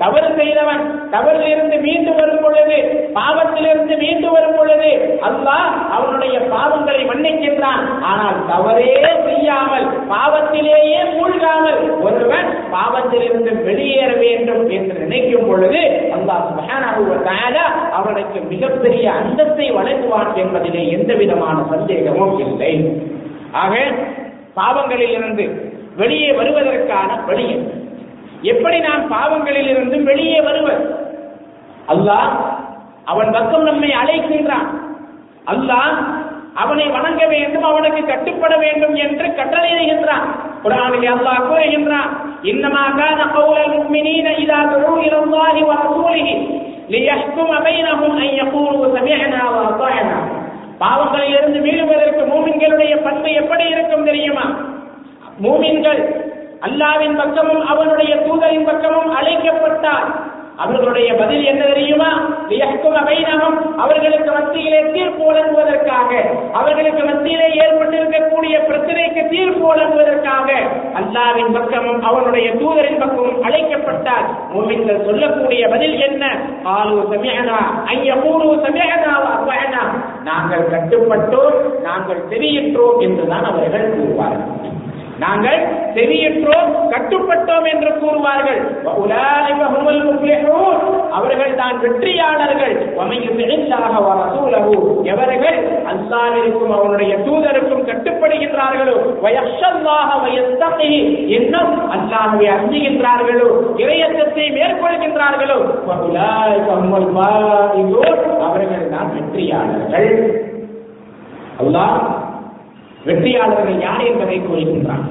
தவறு 0.00 0.28
செய்தவன் 0.36 0.82
தவறிலிருந்து 1.12 1.76
மீண்டு 1.82 2.12
வரும் 2.14 2.42
பொழுது 2.42 2.76
பாவத்திலிருந்து 3.16 3.94
மீண்டு 4.02 4.28
வரும் 4.30 4.56
பொழுது 4.56 4.90
அல்லாஹ் 5.28 5.66
அவனுடைய 5.96 6.36
பாவங்களை 6.52 7.02
மன்னிக்கின்றான் 7.06 7.82
ஆனால் 8.10 8.38
தவறே 8.50 8.92
செய்யாமல் 9.26 9.86
பாவத்திலேயே 10.12 11.00
மூழ்காமல் 11.12 11.78
ஒருவன் 12.06 12.46
பாவத்திலிருந்து 12.72 13.52
வெளியேற 13.66 14.10
வேண்டும் 14.22 14.64
என்று 14.76 14.94
நினைக்கும் 15.02 15.48
பொழுது 15.48 15.82
அல்லாஹ் 16.16 16.46
சுப்ஹானஹு 16.48 17.04
அவனுக்கு 18.00 18.40
மிகப்பெரிய 18.50 19.04
அந்தத்தை 19.20 19.68
வழங்குவான் 19.76 20.32
என்பதிலே 20.42 20.84
எந்த 20.96 21.12
விதமான 21.20 21.58
சந்தேகமும் 21.72 22.36
இல்லை 22.46 22.72
ஆக 23.58 23.74
பாவங்களிலிருந்து 24.56 25.44
வெளியே 25.96 26.30
வருவதற்கான 26.32 27.10
வழி 27.28 27.44
என்ன? 27.50 27.68
எப்படி 28.42 28.80
நாம் 28.80 29.08
பாவங்களில் 29.08 29.68
இருந்து 29.68 29.96
வெளியே 30.02 30.40
வருவது 30.40 30.84
அல்லாஹ் 31.88 32.30
அவன் 33.04 33.30
பக்கம் 33.30 33.62
நம்மை 33.62 33.90
அழைக்கின்றான். 33.92 34.68
அல்லாஹ் 35.44 35.94
அவனை 36.54 36.86
வணங்க 36.88 37.26
வேண்டும் 37.26 37.62
அவனுக்கு 37.62 38.02
கட்டுப்பட 38.06 38.56
வேண்டும் 38.56 38.94
என்று 38.96 39.26
கட்டளையிடுகின்றான். 39.38 40.24
குரானில் 40.62 41.08
அல்லாஹ் 41.12 41.46
கூறுகின்றான் 41.48 42.10
இன்னமா 42.42 42.84
கான 42.98 43.20
கௌலல் 43.32 43.72
முஃமினீன 43.76 44.28
இதா 44.44 44.60
துஉ 44.72 44.96
இலல்லாஹி 45.08 45.62
வ 45.68 45.74
ரசூலிஹி 45.82 46.34
லியஹ்கும 46.88 47.50
பைனஹும் 47.66 48.18
அன் 48.22 48.34
யகூலு 48.40 48.86
சமிஅனா 48.96 49.44
வ 49.54 49.58
அதாஅனா 49.68 50.18
பாவங்களில் 50.78 51.36
இருந்து 51.38 51.60
மீளுவதற்கு 51.60 52.22
மூமின்களுடைய 52.26 52.94
பண்பு 53.02 53.30
எப்படி 53.32 53.64
இருக்கும் 53.68 54.04
தெரியுமா? 54.04 54.44
மூமின்கள் 55.38 56.00
அல்லாவின் 56.62 57.16
பக்கமும் 57.16 57.66
அவனுடைய 57.66 58.12
தூதரின் 58.16 58.64
பக்கமும் 58.64 59.10
அழைக்கப்பட்டார் 59.14 60.08
அவர்களுடைய 60.58 61.14
பதில் 61.14 61.44
என்ன 61.44 61.62
தெரியுமா? 61.64 62.08
லியஹ்கும 62.48 62.96
பைனஹும் 63.06 63.54
அவர்களுக்கு 63.78 64.30
மத்தியிலே 64.30 64.80
தீர்ப்பு 64.92 65.22
வழங்குவதற்காக 65.24 66.10
அவர்களுக்கு 66.52 67.02
மத்தியிலே 67.04 67.46
ஏற்பட்டிருக்கக்கூடிய 67.62 68.56
பிரச்சனைக்கு 68.68 69.22
தீர்ப்பு 69.28 69.64
வழங்குவதற்காக 69.66 70.48
அல்லாவின் 70.94 71.52
பக்கமும் 71.52 72.02
அவனுடைய 72.02 72.48
தூதரின் 72.52 73.00
பக்கமும் 73.00 73.42
அழைக்கப்பட்டார் 73.42 74.26
மோமின்கள் 74.54 75.04
சொல்லக்கூடிய 75.04 75.68
பதில் 75.68 75.96
என்ன? 76.00 76.24
ஆலு 76.74 76.98
சமேகனா 77.12 77.58
ஐய 77.86 78.16
மூணு 78.16 78.44
சமிஅனா 78.66 79.14
நாங்கள் 80.24 80.70
கட்டுப்பட்டோம் 80.70 81.56
நாங்கள் 81.82 82.22
செவியிற்றோம் 82.30 83.00
என்றுதான் 83.00 83.44
அவர்கள் 83.44 83.88
கூறுவார்கள். 83.94 84.76
நாங்கள் 85.20 85.60
செவியற்றோம் 85.94 86.70
கட்டுப்பட்டோம் 86.92 87.66
என்று 87.72 87.90
கூறுவார்கள். 88.02 88.60
அவர்கள் 91.10 91.54
தான் 91.54 91.80
வெற்றியாளர்கள். 91.80 92.74
எவர்கள் 95.12 95.58
அல்லாவிற்கும் 95.92 96.72
அவனுடைய 96.78 97.12
தூதருக்கும் 97.16 97.86
கட்டுப்படுகின்றார்களோ? 97.90 98.96
வயஹ்ஷல்லாஹ 99.24 100.08
வயஸ்தகிஹி 100.24 101.00
இன்னும் 101.38 101.74
அல்லாஹ்வை 101.96 102.48
அஞ்சுகின்றார்களோ? 102.56 103.48
இறையத்தை 103.76 104.46
மேற்கொள்கின்றார்களோ? 104.58 105.58
அவர்கள் 108.48 108.88
தான் 108.88 109.10
வெற்றியாளர்கள். 109.14 110.10
அல்லாஹ் 111.62 111.98
வெற்றியாளர்கள் 113.06 113.78
யார் 113.86 114.04
என்பதை 114.10 114.38
கூறுகின்றான். 114.40 115.04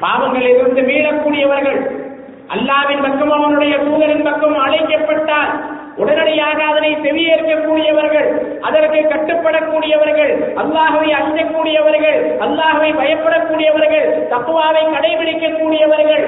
பாவங்களிலிருந்து 0.00 0.82
மீளக்கூடியவர்கள் 0.88 1.78
அல்லாவின் 2.54 3.04
பக்கம் 3.06 3.30
அவனுடைய 3.30 3.74
தூதரின் 3.84 4.26
பக்கம் 4.28 4.56
அழைக்கப்பட்டால் 4.64 5.52
உடனடியாக 5.96 6.58
அதனை 6.70 6.90
செவியேற்கக்கூடியவர்கள் 7.04 8.28
அதற்கு 8.60 9.00
கட்டுப்படக்கூடியவர்கள் 9.12 10.32
அல்லாஹவை 10.62 11.10
அஞ்சக்கூடியவர்கள் 11.20 12.18
அல்லாஹவை 12.46 12.90
பயப்படக்கூடியவர்கள் 13.00 14.06
தப்புவாவை 14.32 14.82
கடைபிடிக்கக்கூடியவர்கள். 14.94 16.24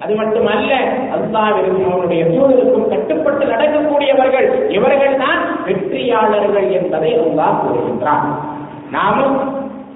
அது 0.00 0.14
மட்டுமல்ல 0.14 0.72
அல்லாவிற்கும் 1.16 1.88
அவனுடைய 1.92 2.22
தூதருக்கும் 2.24 2.90
கட்டுப்பட்டு 2.90 3.44
நடக்கக்கூடியவர்கள் 3.46 4.48
இவர்கள் 4.68 5.16
தான் 5.16 5.40
வெற்றியாளர்கள் 5.66 6.68
என்பதை 6.70 7.12
அல்லாஹ் 7.24 7.60
கூறுகின்றான். 7.62 8.26
நாமும் 8.90 9.38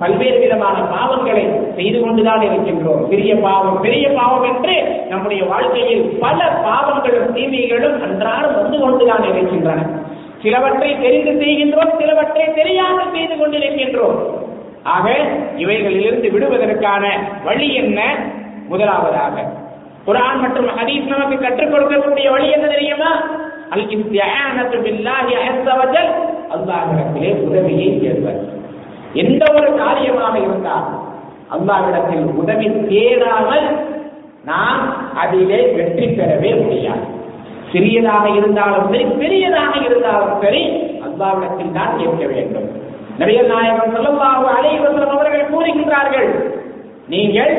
பல்வேறு 0.02 0.38
விதமான 0.44 0.76
பாவங்களை 0.92 1.44
செய்து 1.76 1.98
கொண்டுதான் 2.00 2.42
இருக்கின்றோம். 2.48 3.02
பெரிய 3.12 3.32
பாவம் 3.44 3.80
பெரிய 3.86 4.04
பாவம் 4.18 4.46
என்று 4.50 4.76
நம்முடைய 5.10 5.42
வாழ்க்கையில் 5.52 6.04
பல 6.24 6.38
பாவங்களும் 6.66 7.32
தீமைகளும் 7.36 7.98
அன்றாடம் 8.06 8.56
வந்து 8.60 8.78
கொண்டுதான் 8.84 9.24
இருக்கின்றன. 9.30 9.80
சிலவற்றை 10.44 10.90
தெரிந்து 11.00 11.32
செய்கின்றோம் 11.42 11.92
சிலவற்றை 11.98 12.46
தெரியாமல் 12.54 13.12
செய்து 13.16 13.34
கொண்டிருக்கின்றோம். 13.36 14.16
ஆக 14.94 15.06
இவைகளிலிருந்து 15.56 16.28
விடுவதற்கான 16.30 17.04
வழி 17.44 17.68
என்ன? 17.74 18.00
முதலாவதாக 18.68 19.44
குரான் 20.06 20.40
மற்றும் 20.44 20.70
ஹதீஸ் 20.78 21.12
நமக்கு 21.12 21.36
கற்றுக் 21.38 21.72
கொடுக்கக்கூடிய 21.72 22.28
வழி 22.30 22.48
என்ன 22.50 22.66
தெரியுமா? 22.66 23.10
அல் 23.74 23.86
இஸ்தியானத்து 23.96 24.78
பில்லாஹி 24.86 25.34
அஸ்ஸ 25.42 25.68
அல்லாஹ்விடத்திலே 26.56 27.30
உதவியை 27.46 27.88
தேடுவது 28.00 28.42
எந்த 29.22 29.42
ஒரு 29.56 29.70
காரியமாக 29.82 30.34
இருந்தால் 30.46 30.86
அல்லாவிடத்தில் 31.54 32.26
உதவி 32.42 32.68
தேடாமல் 32.90 33.66
நாம் 34.50 34.82
அதிலே 35.22 35.60
வெற்றி 35.76 36.06
பெறவே 36.18 36.52
முடியாது. 36.62 37.04
சிறியதாக 37.72 38.24
இருந்தாலும் 38.38 38.88
சரி 38.92 39.04
பெரியதாக 39.20 39.74
இருந்தாலும் 39.88 40.40
சரி 40.44 40.62
அல்லாவிடத்தில் 41.06 41.76
தான் 41.78 41.98
கேட்க 42.00 42.24
வேண்டும். 42.32 42.68
நிறைய 43.20 43.40
நாயகம் 43.52 43.94
சொல்லல்லாஹு 43.96 44.44
அலைஹி 44.56 44.78
அவர்கள் 45.16 45.50
கூறுகின்றார்கள் 45.52 46.30
நீங்கள் 47.14 47.54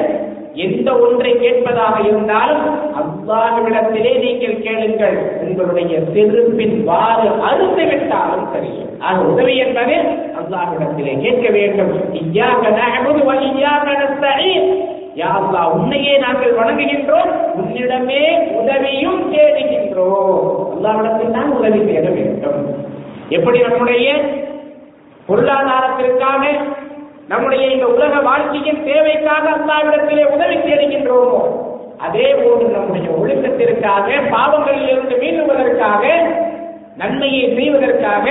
எந்த 0.66 0.90
ஒன்றை 1.06 1.32
கேட்பதாக 1.44 1.96
இருந்தாலும் 2.10 2.66
அல்லாவிடத்திலே 3.02 4.12
நீங்கள் 4.26 4.58
கேளுங்கள். 4.66 5.18
உங்களுடைய 5.46 5.94
செருப்பின் 6.14 6.78
வாறு 6.90 7.28
அறுத்து 7.50 7.86
விட்டாலும் 7.92 8.48
சரி. 8.54 8.74
ஆக 9.08 9.18
உதவி 9.32 9.56
என்பது 9.66 9.96
அல்லாஹ்விடத்திலே 10.44 11.14
கேட்க 11.22 11.46
வேண்டும். 11.58 11.94
இய்யாக 12.22 12.64
நஅபுது 12.80 13.22
வ 13.30 13.34
இய்யாக 13.50 13.86
நஸ்தஈன். 14.02 14.68
யா 15.20 15.30
அல்லாஹ் 15.40 15.74
உன்னையே 15.78 16.14
நாங்கள் 16.18 16.58
வணங்குகின்றோம். 16.60 17.32
உன்னிடமே 17.60 18.24
உதவியும் 18.60 19.22
தேடுகின்றோம். 19.34 20.40
அல்லாஹ்விடத்தில் 20.76 21.36
தான் 21.38 21.52
உதவி 21.58 21.82
தேட 21.86 22.08
வேண்டும். 22.10 22.62
எப்படி 23.30 23.60
நம்முடைய 23.68 24.08
பொருளாதாரத்திற்காக 25.28 26.44
நம்முடைய 27.28 27.64
இந்த 27.74 27.86
உலக 27.88 28.16
வாழ்க்கையின் 28.22 28.82
தேவைக்காக 28.84 29.46
அல்லாவிடத்திலே 29.58 30.24
உதவி 30.36 30.58
தேடுகின்றோமோ 30.60 31.44
அதே 32.06 32.28
போன்று 32.40 32.66
நம்முடைய 32.74 33.08
ஒழுக்கத்திற்காக 33.20 34.08
பாவங்களில் 34.34 34.90
இருந்து 34.94 35.16
மீண்டுவதற்காக 35.22 36.04
நன்மையை 36.98 37.46
செய்வதற்காக 37.58 38.26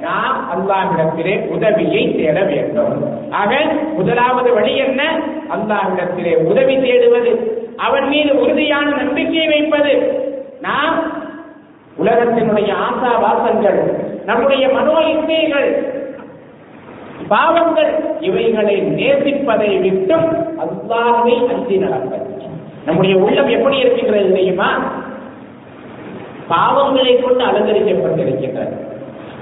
நாம் 0.00 0.33
அல்லாஹ்விடத்திலே 0.52 1.48
உதவியை 1.48 2.16
தேட 2.16 2.42
வேண்டும். 2.42 3.30
ஆக 3.30 3.64
முதலாவது 3.92 4.54
வழி 4.54 4.76
என்ன? 4.76 5.20
அல்லாஹ்விடத்திலே 5.50 6.36
உதவி 6.36 6.76
தேடுவது. 6.76 7.32
அவன் 7.76 8.08
மீது 8.08 8.40
உறுதியான 8.40 8.96
நம்பிக்கையை 8.96 9.46
வைப்பது. 9.46 10.22
நாம் 10.60 11.12
உலகத்தினுடைய 12.04 12.74
ஆசா 12.88 13.20
வாசங்கள் 13.20 14.12
நம்முடைய 14.24 14.68
மனோ 14.68 14.92
இச்சைகள் 14.92 15.92
பாவங்கள் 17.28 17.92
இவைகளை 18.20 18.82
நேசிப்பதை 18.82 19.80
விட்டும் 19.80 20.56
அல்லாஹை 20.58 21.46
அஞ்சி 21.46 21.76
நடப்பது. 21.76 22.22
நம்முடைய 22.86 23.16
உள்ளம் 23.16 23.48
எப்படி 23.48 23.76
இருக்கின்றது 23.76 24.32
தெரியுமா? 24.32 24.78
பாவங்களை 26.50 27.22
கொண்டு 27.22 27.44
அலங்கரிக்கப்பட்டிருக்கின்றது. 27.44 28.92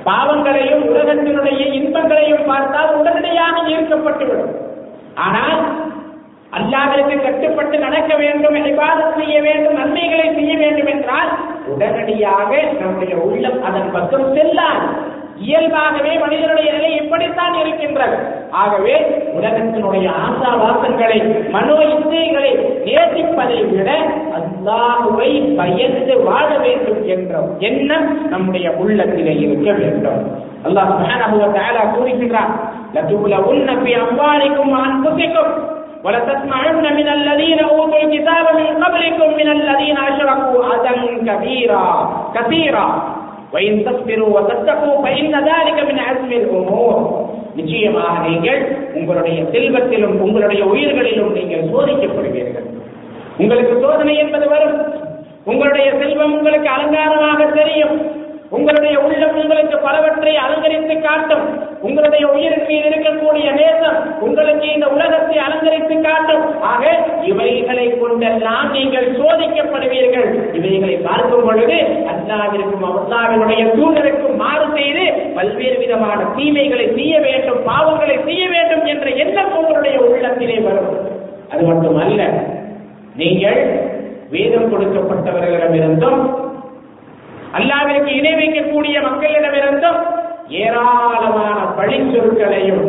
பாவங்களையும் 0.04 0.84
உலகத்தினுடைய 0.90 1.60
இன்பங்களையும் 1.72 2.44
பார்த்தால் 2.46 2.94
உடனடியாக 2.94 3.56
ஈர்க்கப்பட்டுவிடும். 3.68 4.54
ஆனால் 5.14 5.60
அல்லாவிற்கு 6.56 7.22
கட்டுப்பட்டு 7.22 7.78
நடக்க 7.78 8.16
வேண்டும் 8.16 8.54
இபாதத் 8.54 9.16
செய்ய 9.16 9.36
வேண்டும் 9.42 9.76
நன்மைகளை 9.76 10.34
செய்ய 10.34 10.56
வேண்டும் 10.56 10.86
என்றால் 10.86 11.30
உடனடியாக 11.66 12.50
நம்முடைய 12.80 13.16
உள்ளம் 13.16 13.64
அதன் 13.64 13.90
பக்கம் 13.92 14.34
செல்லாது. 14.34 14.86
இயல்பாகவே 15.47 16.11
மனிதனுடைய 16.23 16.69
நிலை 16.75 16.91
இப்படித்தான் 17.01 17.55
இருக்கின்றது 17.59 18.17
ஆகவே 18.61 18.95
உலகத்தினுடைய 19.37 20.07
ஆசா 20.25 20.51
வாசங்களை 20.61 21.17
மனோ 21.55 21.77
இச்சைகளை 21.87 22.51
நேசிப்பதை 22.87 23.59
விட 23.71 23.89
அல்லாஹுவை 24.39 25.29
பயந்து 25.59 26.15
வாழ 26.27 26.49
வேண்டும் 26.65 27.01
என்ற 27.15 27.33
எண்ணம் 27.69 28.09
நம்முடைய 28.33 28.67
உள்ளத்திலே 28.81 29.35
இருக்க 29.45 29.69
வேண்டும் 29.81 30.21
அல்லாஹ் 30.67 30.91
சுப்ஹானஹு 30.93 31.37
வ 31.43 31.47
தஆலா 31.57 31.83
கூறுகின்றார் 31.95 32.53
லதுபுலவுன்ன 32.95 33.79
ஃபி 33.81 33.93
அம்வாலிக்கும் 34.05 34.73
வ 34.75 34.79
அன்ஃபுசிக்கும் 34.89 35.53
وَلَتَسْمَعُنَّ 36.05 36.85
مِنَ 36.99 37.07
الَّذِينَ 37.09 37.59
أُوتُوا 37.65 38.01
الْكِتَابَ 38.03 38.45
مِنْ 38.59 38.67
قَبْلِكُمْ 38.83 39.29
مِنَ 39.39 39.47
الَّذِينَ 39.49 39.97
أَشْرَكُوا 40.09 40.59
أَذًى 40.73 40.93
كَثِيرًا 41.27 41.87
كَثِيرًا 42.35 42.87
وَإِن 43.53 43.73
تَصْبِرُوا 43.85 44.31
وَتَتَّقُوا 44.35 44.95
فَإِنَّ 45.03 45.33
ذَلِكَ 45.49 45.77
مِنْ 45.89 45.97
عَزْمِ 45.99 46.31
الْأُمُورِ 46.31 46.95
நிச்சயமாக 47.55 48.13
நீங்கள் 48.27 48.59
உங்களுடைய 48.93 49.39
செல்வத்திலும் 49.53 50.15
உங்களுடைய 50.19 50.61
உயிர்களிலும் 50.65 51.31
நீங்கள் 51.31 51.63
சோதிக்கப்படுவீர்கள் 51.63 52.67
உங்களுக்கு 53.37 53.73
சோதனை 53.81 54.13
என்பது 54.17 54.45
வரும் 54.49 54.77
உங்களுடைய 55.45 55.87
செல்வம் 55.99 56.35
உங்களுக்கு 56.37 56.69
அலங்காரமாக 56.69 57.39
தெரியும் 57.51 57.95
உங்களுடைய 58.56 58.94
உள்ளம் 59.00 59.36
உங்களுக்கு 59.40 59.76
பலவற்றை 59.84 60.32
அலங்கரித்து 60.44 60.94
காட்டும். 61.00 61.44
உங்களுடைய 61.86 62.24
உயிருக்கு 62.32 62.68
மீது 62.72 62.88
இருக்கக்கூடிய 62.90 63.46
நேசம் 63.58 63.98
உங்களுக்கு 64.26 64.66
இந்த 64.72 64.86
உலகத்தை 64.96 65.36
அலங்கரித்து 65.46 65.96
காட்டும். 66.00 66.44
ஆக 66.72 66.82
இவைகளை 67.30 67.86
கொண்டெல்லாம் 68.02 68.68
நீங்கள் 68.76 69.08
சோதிக்கப்படுவீர்கள். 69.20 70.28
இவைகளை 70.58 70.96
பார்க்கும் 71.08 71.44
பொழுது 71.44 71.78
அல்லாவிற்கும் 72.12 72.86
அல்லாவினுடைய 72.90 73.62
தூதருக்கும் 73.78 74.36
மாறு 74.42 74.66
செய்து 74.76 75.06
பல்வேறு 75.38 75.78
விதமான 75.78 76.20
தீமைகளை 76.36 76.86
செய்ய 76.98 77.14
வேண்டும் 77.26 77.60
பாவங்களை 77.70 78.18
செய்ய 78.28 78.44
வேண்டும் 78.54 78.84
என்ற 78.94 79.08
எண்ணம் 79.24 79.56
உங்களுடைய 79.62 79.98
உள்ளத்திலே 80.08 80.58
வரும். 80.68 80.92
அது 81.52 81.62
மட்டுமல்ல 81.70 82.22
நீங்கள் 83.22 83.60
வேதம் 84.34 84.70
கொடுக்கப்பட்டவர்களிடமிருந்தும் 84.72 86.20
அல்லாவிற்கு 87.54 88.06
இணை 88.06 88.32
வைக்கக்கூடிய 88.34 88.96
மக்களிடமிருந்தும் 89.08 90.00
ஏராளமான 90.48 91.58
பழி 91.76 91.98
சொற்களையும் 91.98 92.84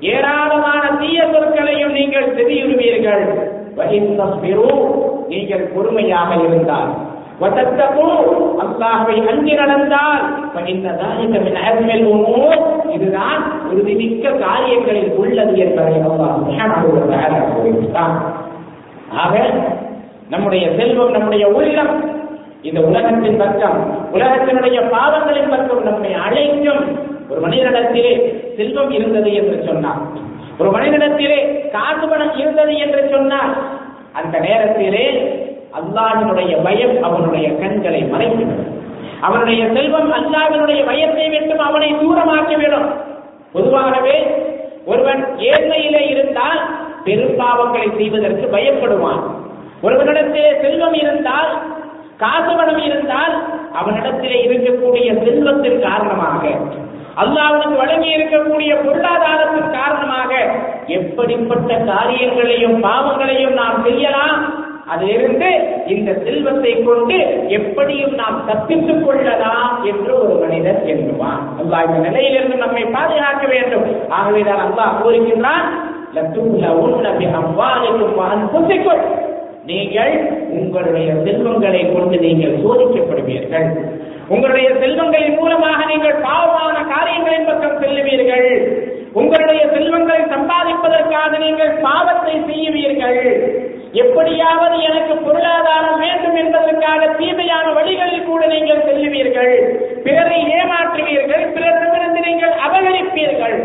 ஏராளமான 0.00 0.90
தீய 1.00 1.22
சொற்களையும் 1.22 1.92
நீங்கள் 1.92 2.34
தெரியுறுவீர்கள் 2.34 3.24
நீங்கள் 5.28 5.70
பொறுமையாக 5.74 6.34
இருந்தால். 6.34 6.90
அல்லாஹை 8.60 9.16
அஞ்சி 9.28 9.54
நடந்தால். 9.54 10.22
இதுதான் 12.94 13.40
உறுதிமிக்க 13.70 14.38
காரியங்களில் 14.38 15.12
உள்ளது 15.16 15.56
என்பதை 15.56 15.94
ஆக 19.16 19.50
நம்முடைய 20.30 20.70
செல்வம் 20.76 21.10
நம்முடைய 21.10 21.48
உள்ளம் 21.48 22.22
இந்த 22.68 22.80
உலகத்தின் 22.80 23.36
பக்கம் 23.36 23.78
உலகத்தினுடைய 24.12 24.76
பாவங்களின் 24.90 25.48
பக்கம் 25.48 25.82
நம்மை 25.82 26.12
அழைக்கும் 26.26 26.82
ஒரு 27.28 27.40
மனிதனிடத்திலே 27.40 28.12
செல்வம் 28.56 28.90
இருந்தது 28.90 29.34
என்று 29.34 29.56
சொன்னார். 29.66 30.00
ஒரு 30.58 30.70
மனிதனிடத்திலே 30.70 31.38
காசு 31.70 32.08
பணம் 32.08 32.36
இருந்தது 32.36 32.76
என்று 32.76 33.08
சொன்னார். 33.10 33.52
அந்த 34.12 34.38
நேரத்திலே 34.38 35.06
அல்லாஹினுடைய 35.78 36.62
பயம் 36.62 37.02
அவனுடைய 37.02 37.46
கண்களை 37.58 38.02
மறைத்துவிடும். 38.04 38.72
அவனுடைய 39.20 39.62
செல்வம் 39.74 40.12
அல்லாஹினுடைய 40.12 40.84
பயத்தை 40.84 41.28
விட்டும் 41.28 41.58
அவனை 41.58 41.94
தூரமாக்கிவிடும். 41.94 42.88
பொதுவாகவே 43.52 44.16
ஒருவன் 44.86 45.22
ஏழ்மையிலே 45.38 46.02
இருந்தால் 46.10 46.60
பெரும்பாவங்களை 47.04 47.88
செய்வதற்கு 47.96 48.46
பயப்படுவான். 48.56 49.22
ஒருவனிடத்திலே 49.82 50.52
செல்வம் 50.60 50.94
இருந்தால் 50.94 51.50
காசு 52.16 52.56
பணம் 52.56 52.78
இருந்தால் 52.78 53.34
அவனிடத்திலே 53.80 54.38
இருக்கக்கூடிய 54.46 55.24
செல்வத்தின் 55.24 55.80
காரணமாக 55.80 56.48
அல்லாவுக்கு 57.16 57.76
வழங்கி 57.76 58.16
இருக்கக்கூடிய 58.16 58.84
பொருளாதாரத்தின் 58.84 59.70
காரணமாக 59.70 60.46
எப்படிப்பட்ட 60.86 61.74
காரியங்களையும் 61.74 62.80
பாவங்களையும் 62.80 63.52
நாம் 63.52 63.82
செய்யலாம்? 63.82 64.62
அதிலிருந்து 64.86 65.50
இந்த 65.86 66.12
செல்வத்தை 66.24 66.82
கொண்டு 66.82 67.46
எப்படியும் 67.48 68.14
நாம் 68.14 68.44
தப்பித்துக் 68.46 69.06
கொள்ளலாம் 69.06 69.84
என்று 69.84 70.14
ஒரு 70.18 70.34
மனிதர் 70.34 70.86
எண்ணுவான். 70.86 71.40
அல்லாஹ் 71.62 71.86
இந்த 71.86 72.08
நிலையிலிருந்து 72.08 72.56
நம்மை 72.56 72.84
பாதுகாக்க 72.84 73.46
வேண்டும். 73.46 74.08
ஆகவேதான் 74.08 74.60
அல்லாஹ் 74.66 75.02
கூறுகின்றான் 75.02 75.66
நீங்கள் 79.68 80.14
உங்களுடைய 80.58 81.10
செல்வங்களை 81.24 81.92
கொண்டு 81.92 82.16
நீங்கள் 82.24 82.56
சோதிக்கப்படுவீர்கள். 82.64 83.68
உங்களுடைய 84.28 84.68
செல்வங்களின் 84.80 85.38
மூலமாக 85.38 85.84
நீங்கள் 85.84 86.20
பாவமான 86.26 86.76
காரியங்களின் 86.92 87.46
பக்கம் 87.46 87.80
செல்லுவீர்கள். 87.82 88.48
உங்களுடைய 89.12 89.62
செல்வங்களை 89.72 90.22
சம்பாதிப்பதற்காக 90.34 91.38
நீங்கள் 91.38 91.72
பாவத்தை 91.86 92.34
செய்யுவீர்கள் 92.48 93.22
எப்படியாவது 93.92 94.76
எனக்கு 94.82 95.16
பொருளாதாரம் 95.16 96.00
வேண்டும் 96.04 96.34
என்பதற்காக 96.34 97.10
தீமையான 97.18 97.66
வழிகளில் 97.72 98.28
கூட 98.30 98.46
நீங்கள் 98.46 98.86
செல்லுவீர்கள். 98.86 99.54
பிறரை 100.06 100.40
ஏமாற்றுவீர்கள். 100.60 101.44
பிறரிடமிருந்து 101.56 102.22
நீங்கள் 102.28 102.54
அபகரிப்பீர்கள். 102.66 103.58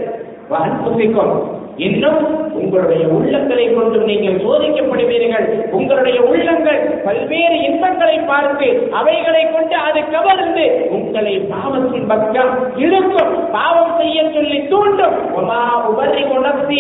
அன்புமிக்கும் 0.60 1.34
இன்னும் 1.80 2.22
உங்களுடைய 2.54 3.04
உள்ளங்களை 3.08 3.66
கொண்டு 3.74 4.00
நீங்கள் 4.00 4.42
சோதிக்கப்படுவீர்கள். 4.46 5.46
உங்களுடைய 5.72 6.22
உள்ளங்கள் 6.22 6.80
பல்வேறு 7.04 7.58
இன்பங்களை 7.62 8.18
பார்த்து 8.20 8.90
அவைகளை 8.92 9.52
கொண்டு 9.52 9.76
அது 9.76 10.02
கவர்ந்து 10.12 10.66
உங்களை 10.92 11.36
பாவத்தின் 11.54 12.08
பக்கம் 12.08 12.78
இழுக்கும். 12.78 13.52
பாவம் 13.52 13.94
செய்ய 13.98 14.30
சொல்லி 14.34 14.68
தூண்டும். 14.68 15.18
ஒமா 15.36 15.62
உபரி 15.90 16.24
உணர்த்தி 16.24 16.78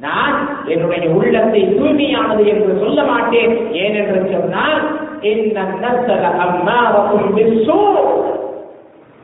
நான் 0.00 0.66
என்னுடைய 0.66 1.08
உள்ளத்தை 1.10 1.60
தூய்மையானது 1.64 2.46
என்று 2.46 2.78
சொல்ல 2.80 3.02
மாட்டேன். 3.02 3.52
ஏனென்று 3.72 4.20
சொன்னால் 4.32 4.82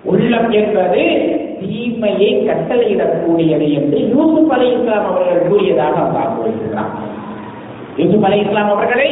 உள்ளம் 0.04 0.50
என்பது 0.50 1.02
தீமையை 1.60 2.30
கட்டளையிடக்கூடியது 2.48 3.66
என்று 3.78 3.98
யூசுப் 4.14 4.52
அலை 4.56 4.68
இஸ்லாம் 4.76 5.08
அவர்கள் 5.10 5.48
கூறியதாக 5.48 5.96
அல்லாஹ் 6.06 6.34
கூறுகிறார் 6.36 6.92
யூசுப் 8.00 8.26
அலை 8.28 8.40
இஸ்லாம் 8.44 8.72
அவர்களை 8.76 9.08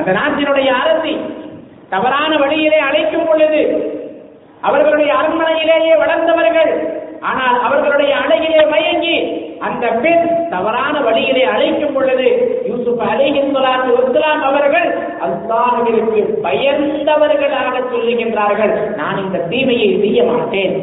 அந்த 0.00 0.10
நாட்டினுடைய 0.18 0.68
அரசி 0.82 1.14
தவறான 1.94 2.32
வழியிலே 2.42 2.78
அழைக்கும் 2.88 3.26
பொழுது 3.28 3.62
அவர்களுடைய 4.68 5.10
அரண்மனையிலேயே 5.20 5.94
வளர்ந்தவர்கள் 6.02 6.70
ஆனால் 7.28 7.58
அவர்களுடைய 7.66 8.12
அழகிலே 8.22 8.62
மயங்கி 8.72 9.16
அந்த 9.66 9.84
பெண் 10.02 10.24
தவறான 10.54 10.94
வழியிலே 11.06 11.44
அழைக்கும் 11.54 11.94
பொழுது 11.94 12.26
யூசுப் 12.70 13.02
அலிஹிஸ்வலாத்து 13.10 13.94
இஸ்லாம் 14.02 14.42
அவர்கள் 14.50 14.88
அல்லாஹிற்கு 15.26 16.20
பயந்தவர்களாக 16.46 17.74
சொல்லுகின்றார்கள். 17.92 18.74
நான் 19.00 19.22
இந்த 19.24 19.38
தீமையை 19.52 19.88
செய்ய 20.02 20.20
மாட்டேன். 20.30 20.74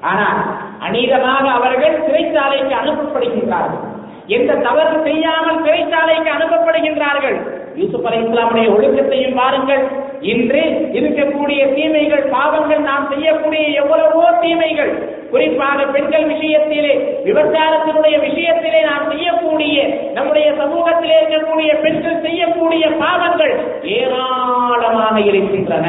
ஆனால் 0.00 0.40
அநீதமாக 0.86 1.44
அவர்கள் 1.58 2.02
சிறைச்சாலைக்கு 2.06 2.74
அனுப்பப்படுகின்றார்கள். 2.82 3.84
எந்த 4.26 4.54
தவறு 4.54 4.96
செய்யாமல் 5.04 5.62
சிறைச்சாலைக்கு 5.66 6.30
அனுப்பப்படுகின்றார்கள். 6.36 7.38
யூசுப் 7.74 8.06
அலை 8.06 8.18
இஸ்லாமுடைய 8.22 8.68
ஒழுக்கத்தையும் 8.74 9.38
பாருங்கள். 9.40 9.84
இன்று 10.20 10.62
இருக்கக்கூடிய 10.98 11.60
தீமைகள் 11.74 12.24
பாவங்கள் 12.30 12.80
நாம் 12.80 13.08
செய்யக்கூடிய 13.12 13.64
எவ்வளவோ 13.82 14.24
தீமைகள் 14.40 14.92
குறிப்பாக 15.30 15.84
பெண்கள் 15.84 16.26
விஷயத்திலே 16.32 16.94
விபச்சாரத்தினுடைய 17.26 18.16
விஷயத்திலே 18.26 18.80
நாம் 18.90 19.08
செய்யக்கூடிய 19.10 19.76
நம்முடைய 20.14 20.48
சமூகத்திலே 20.52 21.16
இருக்கக்கூடிய 21.20 21.80
பெண்கள் 21.84 22.22
செய்யக்கூடிய 22.26 22.84
பாவங்கள் 23.04 23.54
ஏராளமாக 23.82 25.16
இருக்கின்றன. 25.20 25.86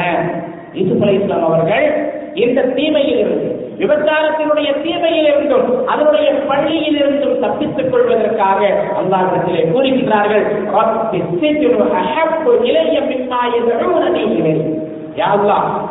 யூசுப் 0.74 1.02
அலை 1.02 1.16
இஸ்லாம் 1.22 1.48
அவர்கள் 1.50 1.88
இந்த 2.34 2.62
தீமையில் 2.62 3.20
இருந்து 3.20 3.50
விபச்சாரத்தினுடைய 3.80 4.82
தீமையில் 4.82 5.26
இருந்தும் 5.26 5.88
அதனுடைய 5.88 6.34
பள்ளியில் 6.34 6.98
இருந்தும் 6.98 7.40
தப்பித்துக் 7.40 7.92
கொள்வதற்காக 7.92 8.62
அல்லாஹிடத்திலே 9.00 9.64
கூறுகின்றார்கள் 9.72 10.46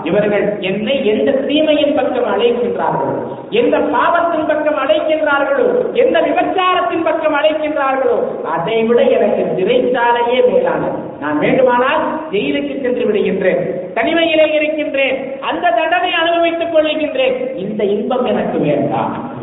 இவர்கள் 0.04 0.58
என்னை 0.60 1.06
எந்த 1.06 1.30
தீமையின் 1.32 1.94
பக்கம் 1.94 2.28
அழைக்கின்றார்களோ 2.34 3.14
எந்த 3.50 3.78
பாவத்தின் 3.78 4.46
பக்கம் 4.46 4.76
அழைக்கின்றார்களோ 4.76 5.66
எந்த 5.92 6.20
விபச்சாரத்தின் 6.20 7.02
பக்கம் 7.02 7.34
அழைக்கின்றார்களோ 7.34 8.16
அதை 8.44 8.82
விட 8.82 9.02
எனக்கு 9.02 9.42
சிறைச்சாலையே 9.56 10.48
மேலானது. 10.48 11.07
நான் 11.20 11.38
வேண்டுமானால் 11.38 12.20
ஜெயிலுக்கு 12.30 12.80
சென்று 12.80 13.12
விடுகின்றேன். 13.12 13.96
தனிமையிலே 13.98 14.54
இருக்கின்றேன். 14.54 15.40
அந்த 15.40 15.70
தண்டனை 15.70 16.12
அனுபவித்துக் 16.12 16.74
கொள்கின்றேன். 16.74 17.56
இந்த 17.56 17.84
இன்பம் 17.84 18.24
எனக்கு 18.24 18.58
வேண்டாம். 18.58 19.34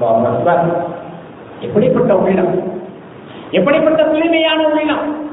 எப்படிப்பட்ட 1.60 2.16
உள்ளம்? 2.16 2.74
எப்படிப்பட்ட 3.52 4.04
தூய்மையான 4.04 4.68
உள்ளம்? 4.68 5.24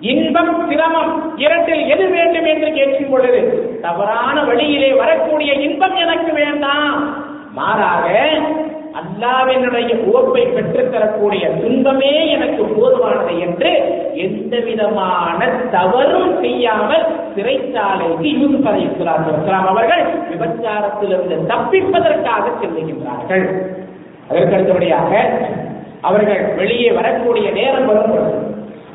இன்பம் 0.00 0.66
சிரமம் 0.68 1.38
இரண்டில் 1.38 1.88
எது 1.88 2.08
வேண்டும் 2.08 2.44
என்று 2.44 2.72
கேட்கும் 2.72 3.10
பொழுது 3.10 3.78
தவறான 3.82 4.44
வழியிலே 4.44 4.92
வரக்கூடிய 4.92 5.52
இன்பம் 5.52 5.94
எனக்கு 5.94 6.32
வேண்டாம். 6.32 7.24
மாறாக 7.52 8.30
அல்லாவினுடைய 8.98 9.90
உவப்பை 10.08 10.42
பெற்றுத்தரக்கூடிய 10.54 11.44
துன்பமே 11.60 12.10
எனக்கு 12.28 12.62
போதுமானது 12.76 13.34
என்று 13.40 13.70
எந்த 14.14 14.56
விதமான 14.58 15.38
தவறும் 15.70 16.40
செய்யாமல் 16.40 17.04
சிறைச்சாலைக்கு 17.36 18.30
யூசுப் 18.40 18.68
அலை 18.68 18.82
இஸ்லாம் 18.82 19.66
அவர்கள் 19.66 20.02
விபச்சாரத்திலிருந்து 20.30 21.38
தப்பிப்பதற்காக 21.52 22.44
செல்லுகின்றார்கள். 22.60 23.46
அதற்கு 24.28 24.54
அடுத்தபடியாக 24.54 25.12
அவர்கள் 26.00 26.42
வெளியே 26.56 26.90
வரக்கூடிய 26.90 27.50
நேரம் 27.50 27.86
வரும்பொழுது 27.86 28.34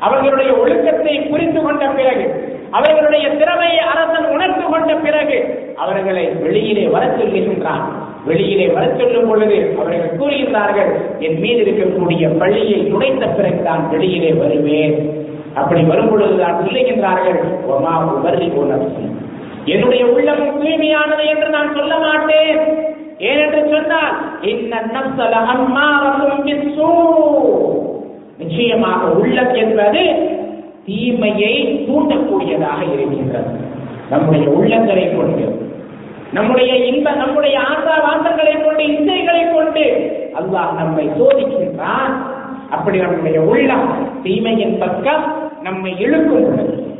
அவர்களுடைய 0.00 0.50
ஒழுக்கத்தை 0.54 1.14
புரிந்து 1.30 1.60
கொண்ட 1.60 1.84
பிறகு 1.88 2.26
அவர்களுடைய 2.70 3.26
திறமையை 3.36 3.78
அரசன் 3.92 4.28
உணர்ந்து 4.30 4.64
கொண்ட 4.70 4.94
பிறகு 4.96 5.38
அவர்களை 5.76 6.24
வெளியிலே 6.42 6.86
வர 6.86 7.04
சொல்கின்றான் 7.06 7.84
வெளியிலே 8.26 8.66
வர 8.66 8.94
சொல்லும் 8.98 9.28
பொழுது 9.28 9.76
அவர்கள் 9.78 10.16
கூறுகின்றார்கள் 10.18 10.92
என் 11.18 11.40
மீது 11.40 11.62
இருக்கக்கூடிய 11.64 12.38
பள்ளியை 12.38 12.92
துடைத்த 12.92 13.34
பிறகுதான் 13.36 13.88
வெளியிலே 13.90 14.32
வருவேன். 14.32 15.26
அப்படி 15.54 15.82
வரும் 15.82 16.08
பொழுதுதான் 16.08 16.64
சொல்லுகின்றார்கள் 16.64 17.40
ஒமா 17.68 17.94
உபரி 18.12 18.52
என்னுடைய 19.64 20.06
உள்ளம் 20.06 20.60
தூய்மையானது 20.60 21.26
என்று 21.28 21.48
நான் 21.48 21.74
சொல்ல 21.74 21.98
மாட்டேன். 21.98 22.60
ஏனென்று 23.18 23.60
சொன்னால் 23.70 24.16
இந்த 24.42 24.76
நப்சல 24.76 25.34
அம்மாரசும் 25.54 26.44
நிச்சயமாக 28.38 29.06
உள்ளம் 29.06 29.54
என்பது 29.54 30.02
தீமையை 30.86 31.86
தூண்டக்கூடியதாக 31.88 32.80
இருக்கின்றது. 32.92 33.50
நம்முடைய 34.10 34.48
உள்ளங்களை 34.48 35.16
கொண்டு 35.16 35.67
நம்முடைய 36.32 36.72
இந்த 36.74 37.10
நம்முடைய 37.10 37.58
ஆசா 37.58 37.94
வாசங்களை 38.06 38.64
கொண்டு 38.64 38.82
இசைகளை 38.84 39.52
கொண்டு 39.52 39.84
அல்லாஹ் 40.38 40.72
நம்மை 40.74 41.04
சோதிக்கின்றான். 41.20 42.12
அப்படி 42.70 42.98
நம்முடைய 42.98 43.40
உள்ளம் 43.40 43.86
தீமையின் 44.22 44.78
பக்கம் 44.78 45.24
நம்மை 45.62 45.92
இழுக்கும் 45.98 46.50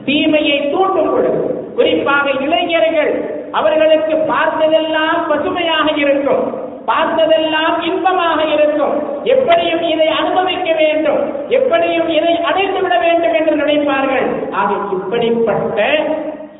தீமையை 0.04 0.70
தூண்டும் 0.70 1.10
பொழுது 1.10 1.42
குறிப்பாக 1.76 2.30
இளைஞர்கள் 2.40 3.12
அவர்களுக்கு 3.52 4.14
பார்த்ததெல்லாம் 4.32 5.20
பசுமையாக 5.28 5.86
இருக்கும். 5.96 6.44
பார்த்ததெல்லாம் 6.86 7.74
இன்பமாக 7.88 8.40
இருக்கும். 8.54 8.94
எப்படியும் 9.24 9.82
இதை 9.82 10.08
அனுபவிக்க 10.08 10.72
வேண்டும். 10.72 11.20
எப்படியும் 11.48 12.08
இதை 12.08 12.34
அடைத்து 12.42 12.80
விட 12.82 12.98
வேண்டும் 12.98 13.34
என்று 13.38 13.54
நினைப்பார்கள். 13.62 14.26
ஆக 14.50 14.70
இப்படிப்பட்ட 14.92 15.78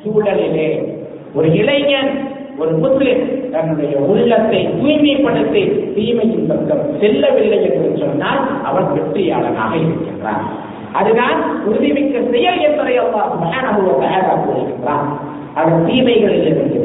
சூழலிலே 0.02 0.70
ஒரு 1.34 1.48
இளைஞன் 1.54 2.12
ஒரு 2.58 2.70
முஸ்லிம் 2.70 3.50
தன்னுடைய 3.50 3.96
உள்ளத்தை 3.96 4.68
தூய்மைப்படுத்தி 4.80 5.62
தீமையின் 5.94 6.46
பக்கம் 6.46 7.00
செல்லவில்லை 7.00 7.58
என்று 7.64 7.90
சொன்னால் 7.98 8.40
அவன் 8.64 8.88
வெற்றியாளனாக 8.94 9.72
இருக்கின்றான். 9.74 10.44
அதுதான் 10.92 11.38
உறுதிமிக்க 11.68 12.30
செயல் 12.30 12.60
என்பதை 12.60 12.94
அல்லாஹ் 13.00 14.44
கூறுகின்றான் 14.44 15.06
அவன் 15.54 15.84
தீமைகளில் 15.86 16.46
இருந்து 16.46 16.80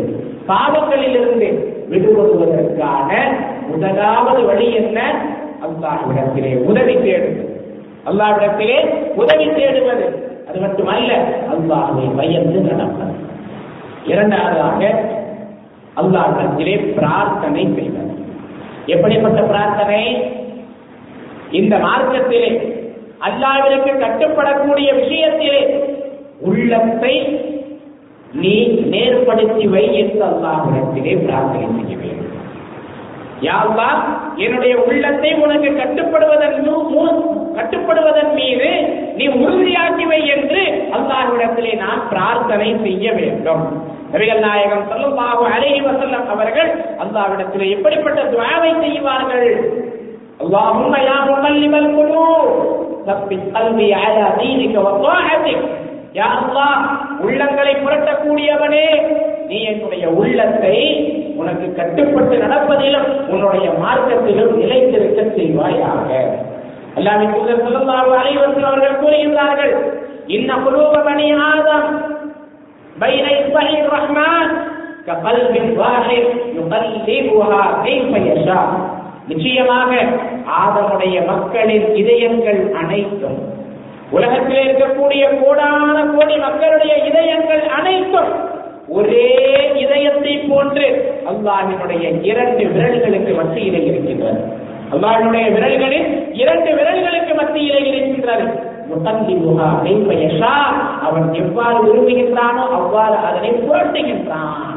பாவங்களில் 0.47 1.15
இருந்து 1.19 1.49
விடுபடுவதற்கான 1.89 3.09
முதலாவது 3.71 4.41
வழி 4.45 4.73
என்ன? 4.73 4.99
அல்லாஹ்விடத்திலே 5.65 6.51
உதவி 6.63 6.95
தேடுவது. 6.95 7.43
அல்லாஹ்விடத்திலே 8.09 8.77
உதவி 9.15 9.45
தேடுவது. 9.49 10.05
அது 10.49 10.59
மட்டுமல்ல 10.59 11.11
அல்லாஹை 11.53 12.05
பயந்து 12.17 12.59
நடப்பது. 12.59 13.15
இரண்டாவதாக 14.05 14.81
அல்லாஹ்விடத்திலே 16.01 16.75
பிரார்த்தனை 16.97 17.63
செய்வது 17.75 18.13
எப்படிப்பட்ட 18.93 19.39
பிரார்த்தனை? 19.51 20.01
இந்த 21.59 21.73
மார்க்கத்திலே 21.85 22.49
அல்லாவிற்கு 23.27 23.91
கட்டுப்படக்கூடிய 24.03 24.89
விஷயத்திலே 25.01 25.61
உள்ளத்தை 26.49 27.15
நீ 28.41 28.55
நேர்படுத்தி 28.93 29.65
வை 29.73 29.85
என்று 30.01 30.23
அல்லாஹிடத்திலே 30.31 31.13
பிரார்த்தனை 31.25 31.67
செய்ய 31.77 31.95
வேண்டும். 32.01 32.19
யாவா 33.47 33.89
என்னுடைய 34.45 34.73
உள்ளத்தை 34.85 35.31
உனக்கு 35.43 35.69
கட்டுப்படுவதன் 35.81 36.57
கட்டுப்படுவதன் 37.57 38.31
மீது 38.39 38.69
நீ 39.17 39.25
உறுதியாக்கி 39.43 40.05
வை 40.11 40.21
என்று 40.35 40.61
அல்லாஹ்விடத்திலே 40.97 41.73
நான் 41.85 42.01
பிரார்த்தனை 42.11 42.69
செய்ய 42.85 43.05
வேண்டும். 43.19 43.65
நபிகள் 44.12 44.42
நாயகம் 44.44 44.88
சொல்லுல்லாஹு 44.90 45.44
அலைஹி 45.52 45.80
வஸல்லம் 45.86 46.26
அவர்கள் 46.30 46.70
அல்லாஹ்விடத்திலே 47.04 47.74
எப்படிப்பட்ட 47.76 48.20
துஆவை 48.34 48.72
செய்வார்கள் 48.84 49.50
اللهم 50.42 50.92
يا 51.02 51.18
مقلب 51.26 51.74
القلوب 51.76 52.46
ثبت 53.06 53.42
قلبي 53.56 53.88
على 53.96 54.24
دينك 54.40 54.74
وطاعتك 54.86 55.60
யா 56.14 56.26
அல்லாஹ் 56.36 56.82
உள்ளங்களை 57.22 57.72
புரட்டக்கூடியவனே 57.78 58.86
நீ 59.48 59.58
என்னுடைய 59.70 60.04
உள்ளத்தை 60.18 60.76
உனக்கு 61.40 61.66
கட்டுப்பட்டு 61.72 62.34
நடப்பதிலும் 62.44 63.08
உன்னுடைய 63.32 63.66
மார்க்கத்திலும் 63.82 64.52
நிலைத்திருக்க 64.60 65.20
செய்வாயாக 65.36 66.08
அல்லாஹ்வின் 66.98 67.34
தூதர் 67.34 67.62
ஸல்லல்லாஹு 67.66 68.10
அலைஹி 68.20 68.38
வஸல்லம் 68.38 68.70
அவர்கள் 68.70 69.00
கூறுகிறார்கள் 69.02 69.74
இன்ன 70.36 70.50
குலூப 70.64 70.94
பனி 71.04 71.26
ஆதம் 71.48 71.88
பைன 73.02 73.26
இஸ்பஹி 73.38 73.78
ரஹ்மான் 73.92 74.52
كقلب 75.08 75.54
واحد 75.78 76.24
يقلبها 76.58 77.62
كيف 77.84 78.10
يشاء 78.26 78.66
நிச்சயமாக 79.28 79.90
ஆதமுடைய 80.58 81.16
மக்களின் 81.28 81.86
இதயங்கள் 81.94 82.60
அனைத்தும் 82.80 83.38
உலகத்தில் 84.10 84.60
இருக்கக்கூடிய 84.62 85.24
கோடான 85.34 85.96
கோடி 86.12 86.36
மக்களுடைய 86.38 86.92
இதயங்கள் 87.08 87.64
அனைத்தும் 87.78 88.30
ஒரே 88.90 89.26
இதயத்தை 89.82 90.34
போன்று 90.48 90.86
அல்லாஹினுடைய 91.30 92.04
இரண்டு 92.22 92.64
விரல்களுக்கு 92.72 93.34
மத்தியிலே 93.34 93.82
இருக்கின்றது 93.84 94.40
அல்லாஹினுடைய 94.92 95.46
விரல்களில் 95.56 96.08
இரண்டு 96.34 96.70
விரல்களுக்கு 96.72 97.34
மத்தியிலே 97.34 97.82
இருக்கின்றது 97.90 98.46
அவன் 101.07 101.27
எவ்வாறு 101.41 101.77
விரும்புகின்றானோ 101.85 102.63
அவ்வாறு 102.79 103.17
அதனை 103.27 103.51
புரட்டுகின்றான். 103.67 104.73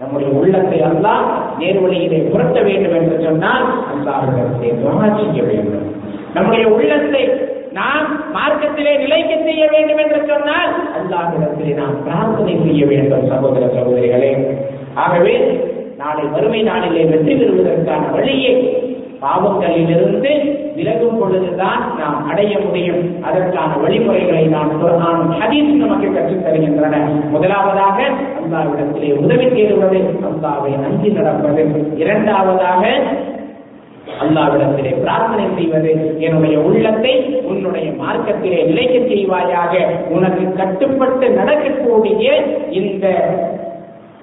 நம்முடைய 0.00 0.30
உள்ளத்தை 0.38 0.78
அல்லாஹ் 0.90 1.26
நேர்வழியிலே 1.60 2.18
புரட்ட 2.30 2.56
வேண்டும் 2.68 2.96
என்று 3.00 3.16
சொன்னால் 3.26 3.66
அல்லாஹிடத்திலே 3.92 4.70
துவா 4.80 5.06
செய்ய 5.18 5.42
வேண்டும். 5.50 5.88
நம்முடைய 6.34 6.64
உள்ளத்தை 6.74 7.22
நாம் 7.78 8.08
மார்க்கத்திலே 8.34 8.92
நிலைக்க 9.02 9.32
செய்ய 9.46 9.62
வேண்டும் 9.74 10.00
என்று 10.04 10.20
சொன்னால் 10.32 10.72
அல்லாஹிடத்திலே 10.98 11.72
நாம் 11.82 11.96
பிரார்த்தனை 12.06 12.54
செய்ய 12.64 12.82
வேண்டும் 12.92 13.28
சகோதர 13.32 13.64
சகோதரிகளே. 13.76 14.32
ஆகவே 15.04 15.34
நாளை 15.98 16.24
வறுமை 16.34 16.60
நாளிலே 16.62 17.04
வெற்றி 17.12 17.34
பெறுவதற்கான 17.34 18.02
வழியை 18.16 18.54
பாவங்களிலிருந்து 19.22 20.32
விலகும் 20.74 21.18
பொழுதுதான் 21.18 21.98
நாம் 21.98 22.26
அடைய 22.26 22.58
முடியும். 22.58 23.24
அதற்கான 23.24 23.76
வழிமுறைகளை 23.76 24.44
நாம் 24.44 24.86
குரானும் 24.86 25.42
ஹதீஸ் 25.42 25.72
நமக்கு 25.72 26.12
கற்றுத் 26.12 26.44
தருகின்றன. 26.46 26.96
முதலாவதாக 27.30 28.02
அல்லாவிடத்திலே 28.02 29.14
உதவி 29.14 29.44
தேடுவது 29.44 30.02
அல்லாவை 30.22 30.80
நம்பி 30.80 31.08
நடப்பது. 31.08 31.92
இரண்டாவதாக 31.96 32.88
அல்லாவிடத்திலே 34.20 35.00
பிரார்த்தனை 35.00 35.44
செய்வது. 35.56 36.20
என்னுடைய 36.20 36.58
உள்ளத்தை 36.58 37.40
உன்னுடைய 37.44 37.90
மார்க்கத்திலே 37.90 38.64
நிலைக்க 38.64 38.98
செய்வாயாக. 38.98 39.76
உனக்கு 40.10 40.52
கட்டுப்பட்டு 40.52 41.30
நடக்கக்கூடிய 41.30 42.42
இந்த 42.70 43.34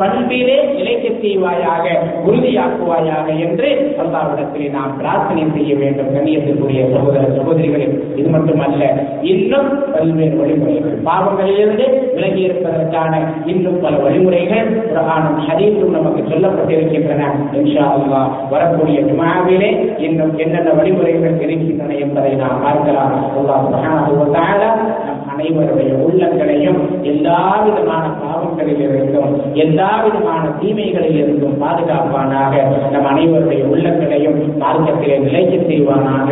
பண்பிலே 0.01 0.57
நிலைக்க 0.77 1.07
செய்வாயாக 1.23 1.85
உறுதியாக்குவாயாக 2.27 3.27
என்று 3.45 3.69
அல்லாவிடத்திலே 4.03 4.67
நாம் 4.77 4.97
பிரார்த்தனை 4.99 5.43
செய்ய 5.55 5.71
வேண்டும். 5.81 6.11
கண்ணியத்திற்குரிய 6.15 6.83
சகோதர 6.93 7.23
சகோதரிகளே 7.37 7.87
இது 8.19 8.29
மட்டுமல்ல 8.35 8.83
இன்னும் 9.33 9.69
பல்வேறு 9.93 10.35
வழிமுறைகள். 10.41 10.95
பாவங்களிலிருந்து 11.09 11.85
விலகி 12.15 12.41
இருப்பதற்கான 12.47 13.13
இன்னும் 13.45 13.79
பல 13.85 13.93
வழிமுறைகள் 14.05 14.69
பிரகாணம் 14.91 15.39
ஹதீஸும் 15.47 15.95
நமக்கு 15.97 16.21
சொல்லப்பட்டிருக்கின்றன. 16.31 17.29
இன்ஷா 17.59 17.85
அல்லா 17.97 18.21
வரக்கூடிய 18.53 18.99
ஜுமாவிலே 19.09 19.71
இன்னும் 20.07 20.33
என்னென்ன 20.37 20.69
வழிமுறைகள் 20.79 21.39
இருக்கின்றன 21.47 21.95
என்பதை 22.05 22.33
நாம் 22.43 22.61
பார்க்கலாம். 22.67 23.15
அல்லாஹ் 23.39 23.59
சுப்ஹானஹு 25.40 25.54
வ 25.56 25.66
தஆலா 25.66 25.76
நம் 25.76 25.76
அனைவருடைய 25.76 25.90
உள்ளங்களையும் 26.06 26.78
எல்லா 27.04 27.40
விதமான 27.64 28.04
பாவங்களில் 28.20 28.82
இருந்தும் 28.86 29.32
எல்லா 29.54 29.90
விதமான 30.04 30.44
தீமைகளில் 30.60 31.18
இருந்தும் 31.22 31.56
பாதுகாப்பானாக 31.62 32.54
நம் 32.92 33.08
அனைவருடைய 33.10 33.62
உள்ளங்களையும் 33.72 34.38
மார்க்கத்திலே 34.58 35.18
நிலைக்க 35.18 35.54
செய்வானாக 35.68 36.30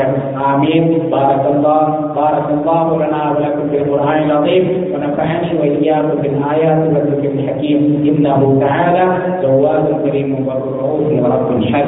ஆமீன் 0.51 0.91
பாரதல்லா 1.13 1.79
பாரதல்லா 2.17 2.79
لنا 3.05 3.23
ولكم 3.31 3.67
بالقرآن 3.69 4.23
العظيم 4.23 4.65
ونفعني 4.93 5.49
وإياكم 5.59 6.17
بالآيات 6.23 6.81
والذكر 6.85 7.31
الحكيم 7.31 7.79
إنه 8.09 8.41
تعالى 8.61 9.05
جواد 9.43 9.87
كريم 10.05 10.29
وبر 10.39 10.67
رؤوف 10.79 11.09
ورب 11.15 11.49
حليم 11.65 11.85